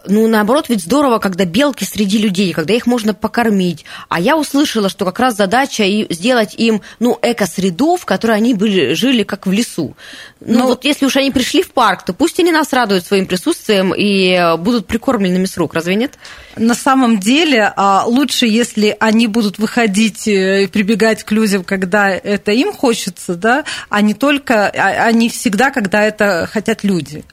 Ну, 0.06 0.26
наоборот, 0.28 0.66
ведь 0.68 0.82
здорово, 0.82 1.18
когда 1.18 1.44
белки 1.44 1.84
среди 1.84 2.18
людей, 2.18 2.52
когда 2.52 2.72
их 2.72 2.86
можно 2.86 3.14
покормить. 3.14 3.84
А 4.08 4.20
я 4.20 4.36
услышала, 4.36 4.88
что 4.88 5.04
как 5.04 5.18
раз 5.18 5.36
задача 5.36 5.84
и 5.84 6.12
сделать 6.12 6.54
им, 6.54 6.82
ну, 7.00 7.18
эко-среду, 7.20 7.96
в 7.96 8.04
которой 8.04 8.36
они 8.36 8.54
были, 8.54 8.94
жили 8.94 9.24
как 9.24 9.46
в 9.46 9.52
лесу. 9.52 9.96
Ну, 10.40 10.58
Ну, 10.60 10.66
вот 10.66 10.84
если 10.84 11.04
уж 11.04 11.16
они 11.16 11.30
пришли 11.30 11.62
в 11.62 11.72
парк, 11.72 12.04
то 12.04 12.12
пусть 12.12 12.38
они 12.38 12.52
нас 12.52 12.72
радуют 12.72 13.04
своим 13.04 13.26
присутствием 13.26 13.92
и 13.92 14.30
э, 14.30 14.56
будут 14.56 14.86
прикормленными 14.86 15.46
с 15.46 15.56
рук, 15.56 15.74
разве 15.74 15.96
нет? 15.96 16.18
На 16.56 16.74
самом 16.74 17.18
деле 17.18 17.72
а, 17.76 18.04
лучше, 18.06 18.46
если 18.46 18.96
они 19.00 19.26
будут 19.26 19.58
выходить 19.58 20.28
э, 20.28 20.64
и 20.64 20.66
прибегать 20.68 21.24
к 21.24 21.32
людям, 21.32 21.64
когда 21.64 22.10
это 22.10 22.52
им 22.52 22.72
хочется, 22.72 23.34
да, 23.34 23.64
а 23.88 24.00
не 24.00 24.14
только, 24.14 24.68
а 24.68 25.10
не 25.12 25.28
всегда, 25.28 25.70
когда 25.70 26.02
это 26.02 26.48
хотят 26.50 26.84
люди. 26.84 27.24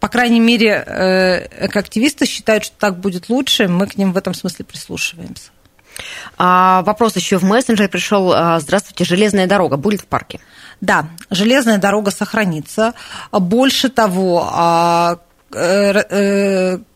По 0.00 0.08
крайней 0.08 0.40
мере, 0.40 0.82
э, 0.86 1.66
экоактивисты 1.66 2.26
считают, 2.26 2.64
что 2.64 2.76
так 2.78 2.98
будет 2.98 3.28
лучше, 3.28 3.68
мы 3.68 3.86
к 3.86 3.96
ним 3.96 4.12
в 4.12 4.16
этом 4.16 4.34
смысле 4.34 4.64
прислушиваемся. 4.64 5.50
А, 6.38 6.82
вопрос 6.82 7.16
еще 7.16 7.38
в 7.38 7.44
мессенджере 7.44 7.88
пришел. 7.88 8.32
А, 8.32 8.58
Здравствуйте, 8.60 9.04
железная 9.04 9.46
дорога 9.46 9.76
будет 9.76 10.00
в 10.00 10.06
парке? 10.06 10.40
Да, 10.80 11.08
железная 11.28 11.78
дорога 11.78 12.10
сохранится. 12.10 12.94
Больше 13.30 13.90
того, 13.90 14.48
а, 14.50 15.18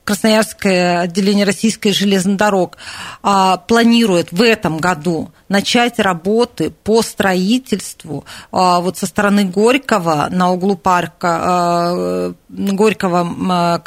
Красноярское 0.04 1.00
отделение 1.00 1.46
Российской 1.46 1.92
железных 1.92 2.36
дорог 2.36 2.76
а, 3.22 3.56
планирует 3.56 4.32
в 4.32 4.42
этом 4.42 4.76
году 4.76 5.32
начать 5.48 5.98
работы 5.98 6.70
по 6.70 7.00
строительству 7.00 8.24
а, 8.52 8.80
вот 8.80 8.98
со 8.98 9.06
стороны 9.06 9.44
Горького 9.44 10.28
на 10.30 10.52
углу 10.52 10.76
парка 10.76 11.40
а, 11.42 12.34
Горького 12.50 13.82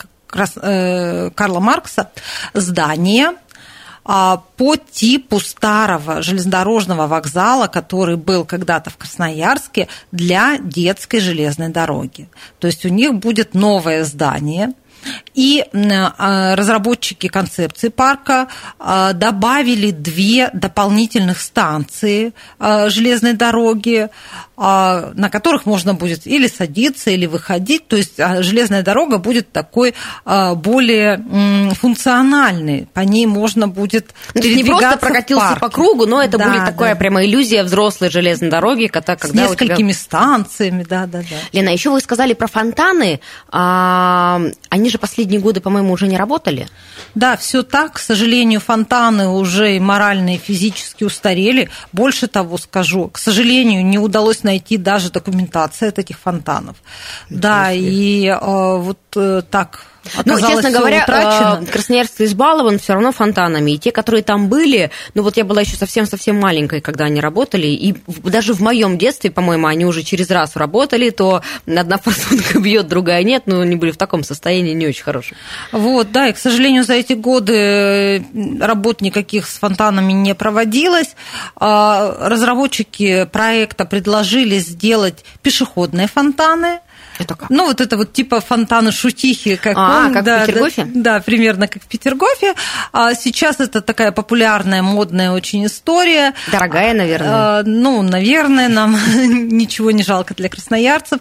э, 0.61 1.29
Карла 1.35 1.59
Маркса 1.59 2.11
здание. 2.53 3.27
а, 3.29 3.46
по 4.07 4.75
типу 4.77 5.39
старого 5.39 6.21
железнодорожного 6.21 7.07
вокзала, 7.07 7.67
который 7.67 8.15
был 8.15 8.45
когда-то 8.45 8.89
в 8.89 8.97
Красноярске 8.97 9.89
для 10.11 10.57
детской 10.57 11.19
железной 11.19 11.69
дороги. 11.69 12.29
То 12.59 12.67
есть 12.67 12.85
у 12.85 12.89
них 12.89 13.15
будет 13.15 13.53
новое 13.53 14.05
здание. 14.05 14.73
И 15.35 15.63
а, 15.73 16.55
разработчики 16.55 17.27
концепции 17.27 17.89
парка 17.89 18.47
а, 18.79 19.13
добавили 19.13 19.91
две 19.91 20.49
дополнительных 20.53 21.39
станции 21.39 22.33
а, 22.59 22.89
железной 22.89 23.33
дороги, 23.33 24.09
а, 24.09 24.09
на 24.57 25.29
которых 25.31 25.65
можно 25.67 25.93
будет 25.93 26.25
или 26.25 26.47
садиться, 26.47 27.11
или 27.11 27.27
выходить. 27.27 27.87
То 27.87 27.95
есть 27.95 28.19
а, 28.19 28.41
железная 28.41 28.81
дорога 28.81 29.19
будет 29.19 29.51
такой 29.51 29.93
а, 30.25 30.55
более 30.55 31.23
функциональной. 31.75 32.87
По 32.93 33.01
ней 33.01 33.25
можно 33.25 33.67
будет 33.67 34.07
то 34.33 34.39
есть 34.39 34.55
не 34.55 34.63
просто 34.63 34.79
передвигаться 34.87 34.97
прокатился 34.97 35.55
по 35.59 35.69
кругу, 35.69 36.05
но 36.05 36.21
это 36.21 36.37
Да, 36.37 36.47
будет 36.49 36.65
такая 36.65 36.93
да. 36.93 36.99
прямо 36.99 37.23
иллюзия 37.25 37.63
взрослой 37.63 38.09
железной 38.09 38.49
дороги, 38.49 38.87
когда, 38.87 39.15
С 39.15 39.19
когда 39.19 39.43
у 39.49 39.55
тебя- 39.55 39.65
несколькими 39.67 39.91
станциями, 39.91 40.83
да, 40.87 41.05
да, 41.05 41.19
да. 41.19 41.35
Лена, 41.53 41.69
еще 41.69 41.91
вы 41.91 41.99
сказали 42.01 42.33
про 42.33 42.47
фонтаны. 42.47 43.19
А, 43.49 44.41
они 44.69 44.89
же 44.89 44.97
последние 44.97 45.39
годы, 45.39 45.61
по-моему, 45.61 45.93
уже 45.93 46.07
не 46.07 46.17
работали. 46.17 46.67
Да, 47.15 47.37
все 47.37 47.63
так. 47.63 47.93
К 47.93 47.99
сожалению, 47.99 48.59
фонтаны 48.59 49.27
уже 49.29 49.75
и 49.75 49.79
морально, 49.79 50.35
и 50.35 50.37
физически 50.37 51.03
устарели. 51.03 51.69
Больше 51.93 52.27
того 52.27 52.57
скажу, 52.57 53.07
к 53.09 53.17
сожалению, 53.17 53.85
не 53.85 53.99
удалось 53.99 54.43
найти 54.47 54.77
даже 54.77 55.11
документации 55.11 55.89
от 55.89 55.99
этих 55.99 56.17
фонтанов. 56.17 56.75
Да, 57.29 57.71
и 57.73 58.27
э, 58.27 58.77
вот 58.77 58.99
э, 59.15 59.41
так 59.49 59.85
Ну, 60.25 60.39
честно 60.39 60.71
говоря, 60.71 61.03
утрачено. 61.03 61.63
э, 61.63 61.65
Красноярск 61.71 62.21
избалован 62.21 62.79
все 62.79 62.93
равно 62.93 63.11
фонтанами. 63.11 63.71
И 63.71 63.77
те, 63.77 63.91
которые 63.91 64.23
там 64.23 64.47
были, 64.47 64.91
ну 65.13 65.23
вот 65.23 65.37
я 65.37 65.45
была 65.45 65.61
еще 65.61 65.75
совсем-совсем 65.75 66.39
маленькой, 66.39 66.81
когда 66.81 67.05
они 67.05 67.21
работали, 67.21 67.67
и 67.67 67.95
даже 68.23 68.53
в 68.53 68.59
моем 68.61 68.97
детстве, 68.97 69.31
по-моему, 69.31 69.67
они 69.67 69.85
уже 69.85 70.03
через 70.03 70.29
раз 70.29 70.55
работали, 70.55 71.09
то 71.09 71.41
одна 71.65 71.97
форсунка 72.03 72.59
бьет, 72.59 72.87
другая 72.87 73.23
нет, 73.23 73.43
но 73.45 73.61
они 73.61 73.75
были 73.75 73.91
в 73.91 73.97
таком 73.97 74.23
состоянии 74.23 74.73
не 74.73 74.87
очень 74.87 75.03
хорошем. 75.03 75.37
Вот, 75.71 76.11
да, 76.11 76.27
и, 76.27 76.33
к 76.33 76.37
сожалению, 76.37 76.83
за 76.83 76.93
эти 76.93 77.13
годы 77.13 77.53
э, 77.53 78.21
работ 78.59 79.01
никаких 79.01 79.47
с 79.47 79.57
фонтанами 79.59 80.13
не 80.13 80.35
проводилось. 80.35 81.15
А, 81.55 82.15
Разработчики 82.19 83.25
проекта 83.31 83.85
предложили 83.85 84.59
сделать 84.59 85.23
пешеходные 85.41 86.07
фонтаны. 86.07 86.79
Это 87.19 87.35
как? 87.35 87.49
Ну, 87.49 87.65
вот 87.67 87.81
это 87.81 87.97
вот 87.97 88.13
типа 88.13 88.41
фонтаны 88.41 88.91
шутихи, 88.91 89.55
как, 89.55 89.75
А, 89.77 90.05
он, 90.07 90.13
как 90.13 90.23
в 90.23 90.25
да, 90.25 90.45
Петергофе? 90.45 90.85
Да, 90.85 91.13
да, 91.15 91.19
примерно 91.19 91.67
как 91.67 91.83
в 91.83 91.87
Петергофе. 91.87 92.53
А 92.93 93.13
сейчас 93.15 93.59
это 93.59 93.81
такая 93.81 94.11
популярная, 94.11 94.81
модная 94.81 95.31
очень 95.31 95.65
история. 95.65 96.33
Дорогая, 96.51 96.93
наверное. 96.93 97.29
А, 97.31 97.63
Ну, 97.63 98.01
наверное, 98.01 98.69
нам 98.69 98.97
ничего 99.49 99.91
не 99.91 100.03
жалко 100.03 100.33
для 100.33 100.49
красноярцев. 100.49 101.19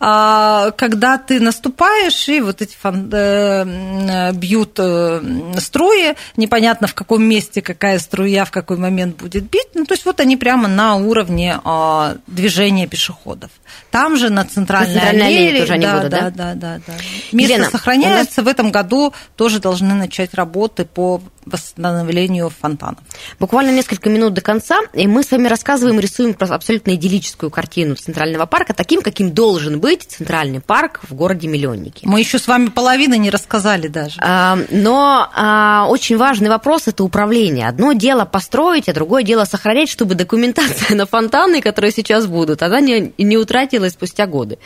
А, 0.00 0.70
Когда 0.72 1.18
ты 1.18 1.40
наступаешь, 1.40 2.28
и 2.28 2.40
вот 2.40 2.62
эти 2.62 2.76
фон- 2.82 3.08
э, 3.12 4.32
бьют 4.32 4.78
э, 4.78 5.20
струи, 5.58 6.14
непонятно 6.36 6.86
в 6.86 6.94
каком 6.94 7.22
месте 7.24 7.62
какая 7.62 7.98
струя 7.98 8.44
в 8.44 8.50
какой 8.50 8.76
момент 8.76 9.16
будет 9.16 9.44
бить. 9.50 9.68
Ну, 9.74 9.84
то 9.84 9.94
есть 9.94 10.04
вот 10.04 10.20
они 10.20 10.36
прямо 10.36 10.68
на 10.68 10.96
уровне 10.96 11.58
а, 11.64 12.16
движения 12.26 12.86
пешеходов. 12.86 13.50
Там 13.90 14.16
же 14.16 14.30
на 14.30 14.44
центральной, 14.44 14.94
На 14.94 15.00
центральной 15.00 15.26
аллее 15.26 15.33
аллее, 15.36 15.60
тоже 15.60 15.72
они 15.74 15.86
да, 15.86 15.96
будут, 15.96 16.10
да? 16.10 16.20
да, 16.20 16.30
да, 16.30 16.54
да, 16.54 16.80
да. 16.86 16.92
Место 17.32 17.54
Елена, 17.54 17.70
сохраняется. 17.70 18.42
В 18.42 18.48
этом 18.48 18.70
году 18.70 19.12
тоже 19.36 19.60
должны 19.60 19.94
начать 19.94 20.34
работы 20.34 20.84
по 20.84 21.20
восстановлению 21.46 22.50
фонтанов. 22.50 23.00
Буквально 23.38 23.70
несколько 23.70 24.08
минут 24.08 24.34
до 24.34 24.40
конца, 24.40 24.78
и 24.92 25.06
мы 25.06 25.22
с 25.22 25.30
вами 25.30 25.48
рассказываем, 25.48 26.00
рисуем 26.00 26.34
просто 26.34 26.54
абсолютно 26.54 26.94
идиллическую 26.94 27.50
картину 27.50 27.94
Центрального 27.96 28.46
парка, 28.46 28.74
таким, 28.74 29.02
каким 29.02 29.32
должен 29.32 29.80
быть 29.80 30.02
Центральный 30.02 30.60
парк 30.60 31.00
в 31.08 31.14
городе-миллионнике. 31.14 32.06
Мы 32.08 32.20
еще 32.20 32.38
с 32.38 32.46
вами 32.46 32.68
половины 32.68 33.18
не 33.18 33.30
рассказали 33.30 33.88
даже. 33.88 34.16
А, 34.20 34.58
Но 34.70 35.28
а, 35.34 35.86
очень 35.88 36.16
важный 36.16 36.48
вопрос– 36.48 36.82
это 36.86 37.04
управление. 37.04 37.68
Одно 37.68 37.92
дело 37.92 38.24
построить, 38.24 38.88
а 38.88 38.92
другое 38.92 39.22
дело 39.22 39.44
сохранять, 39.44 39.88
чтобы 39.88 40.14
документация 40.14 40.96
на 40.96 41.06
фонтаны, 41.06 41.60
которые 41.60 41.92
сейчас 41.92 42.26
будут, 42.26 42.62
она 42.62 42.80
не, 42.80 43.12
не 43.18 43.36
утратилась 43.36 43.92
спустя 43.92 44.26
годы. 44.26 44.58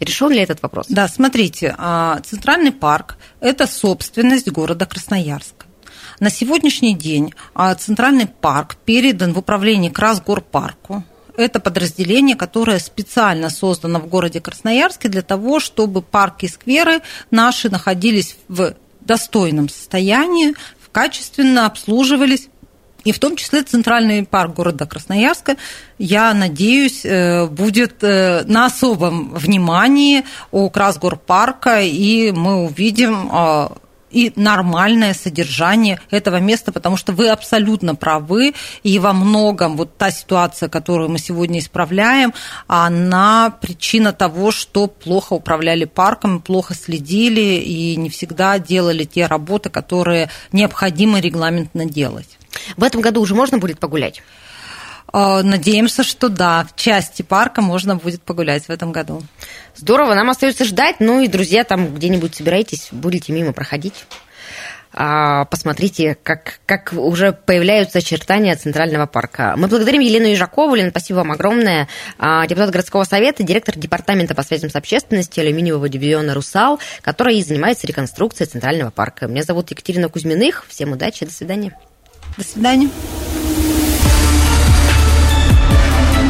Решен 0.00 0.30
ли 0.30 0.40
этот 0.40 0.62
вопрос? 0.62 0.86
Да, 0.88 1.08
смотрите, 1.08 1.74
а, 1.78 2.20
Центральный 2.24 2.72
парк– 2.72 3.16
это 3.40 3.66
собственность 3.66 4.50
города 4.50 4.86
Красноярска. 4.86 5.66
На 6.20 6.30
сегодняшний 6.30 6.94
день 6.94 7.34
а, 7.54 7.74
Центральный 7.74 8.26
парк 8.26 8.76
передан 8.84 9.32
в 9.32 9.38
управление 9.38 9.90
Красгорпарку. 9.90 11.04
Это 11.36 11.58
подразделение, 11.58 12.36
которое 12.36 12.78
специально 12.78 13.50
создано 13.50 13.98
в 13.98 14.06
городе 14.06 14.40
Красноярске 14.40 15.08
для 15.08 15.22
того, 15.22 15.58
чтобы 15.58 16.02
парки 16.02 16.44
и 16.44 16.48
скверы 16.48 17.00
наши 17.32 17.68
находились 17.68 18.36
в 18.48 18.74
достойном 19.00 19.68
состоянии, 19.68 20.54
качественно 20.94 21.66
обслуживались 21.66 22.48
и 23.04 23.12
в 23.12 23.18
том 23.18 23.36
числе 23.36 23.62
Центральный 23.62 24.24
парк 24.24 24.54
города 24.54 24.86
Красноярска, 24.86 25.56
я 25.98 26.34
надеюсь, 26.34 27.04
э, 27.04 27.46
будет 27.46 28.02
э, 28.02 28.44
на 28.46 28.66
особом 28.66 29.34
внимании 29.34 30.24
у 30.50 30.68
Красгорпарка, 30.70 31.82
и 31.82 32.32
мы 32.32 32.64
увидим 32.64 33.30
э, 33.32 33.68
и 34.14 34.32
нормальное 34.36 35.12
содержание 35.12 36.00
этого 36.10 36.36
места, 36.36 36.72
потому 36.72 36.96
что 36.96 37.12
вы 37.12 37.28
абсолютно 37.28 37.94
правы, 37.94 38.54
и 38.82 38.98
во 38.98 39.12
многом 39.12 39.76
вот 39.76 39.98
та 39.98 40.10
ситуация, 40.10 40.68
которую 40.68 41.10
мы 41.10 41.18
сегодня 41.18 41.58
исправляем, 41.58 42.32
она 42.68 43.50
причина 43.60 44.12
того, 44.12 44.52
что 44.52 44.86
плохо 44.86 45.32
управляли 45.34 45.84
парком, 45.84 46.40
плохо 46.40 46.74
следили 46.74 47.60
и 47.60 47.96
не 47.96 48.08
всегда 48.08 48.58
делали 48.58 49.04
те 49.04 49.26
работы, 49.26 49.68
которые 49.68 50.30
необходимо 50.52 51.20
регламентно 51.20 51.84
делать. 51.84 52.38
В 52.76 52.84
этом 52.84 53.00
году 53.00 53.20
уже 53.20 53.34
можно 53.34 53.58
будет 53.58 53.78
погулять? 53.78 54.22
А, 55.12 55.42
надеемся, 55.42 56.02
что 56.02 56.28
да, 56.28 56.64
в 56.64 56.74
части 56.74 57.22
парка 57.22 57.62
можно 57.62 57.96
будет 57.96 58.22
погулять 58.22 58.66
в 58.66 58.70
этом 58.70 58.92
году. 58.92 59.22
Здорово, 59.76 60.14
нам 60.14 60.30
остается 60.30 60.64
ждать. 60.64 60.96
Ну 60.98 61.20
и, 61.20 61.28
друзья, 61.28 61.64
там 61.64 61.94
где-нибудь 61.94 62.34
собираетесь, 62.34 62.88
будете 62.90 63.32
мимо 63.32 63.52
проходить. 63.52 64.06
А, 64.96 65.44
посмотрите, 65.46 66.16
как, 66.22 66.60
как 66.66 66.92
уже 66.92 67.32
появляются 67.32 67.98
очертания 67.98 68.54
Центрального 68.54 69.06
парка. 69.06 69.54
Мы 69.56 69.66
благодарим 69.66 70.00
Елену 70.00 70.26
Ежакову. 70.26 70.74
Лена, 70.74 70.90
спасибо 70.90 71.18
вам 71.18 71.32
огромное. 71.32 71.88
А, 72.18 72.46
депутат 72.46 72.70
городского 72.70 73.04
совета, 73.04 73.42
директор 73.42 73.76
департамента 73.76 74.34
по 74.34 74.42
связям 74.44 74.70
с 74.70 74.76
общественностью 74.76 75.42
алюминиевого 75.42 75.88
дивизиона 75.88 76.34
«Русал», 76.34 76.78
который 77.02 77.40
занимается 77.42 77.86
реконструкцией 77.86 78.48
Центрального 78.48 78.90
парка. 78.90 79.26
Меня 79.26 79.42
зовут 79.42 79.70
Екатерина 79.70 80.08
Кузьминых. 80.08 80.64
Всем 80.68 80.92
удачи, 80.92 81.24
до 81.24 81.32
свидания. 81.32 81.76
До 82.36 82.44
свидания. 82.44 82.88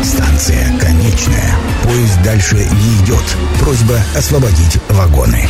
Станция 0.03 0.79
конечная. 0.79 1.57
Поезд 1.83 2.23
дальше 2.23 2.57
не 2.57 3.05
идет. 3.05 3.25
Просьба 3.59 3.99
освободить 4.15 4.79
вагоны. 4.91 5.49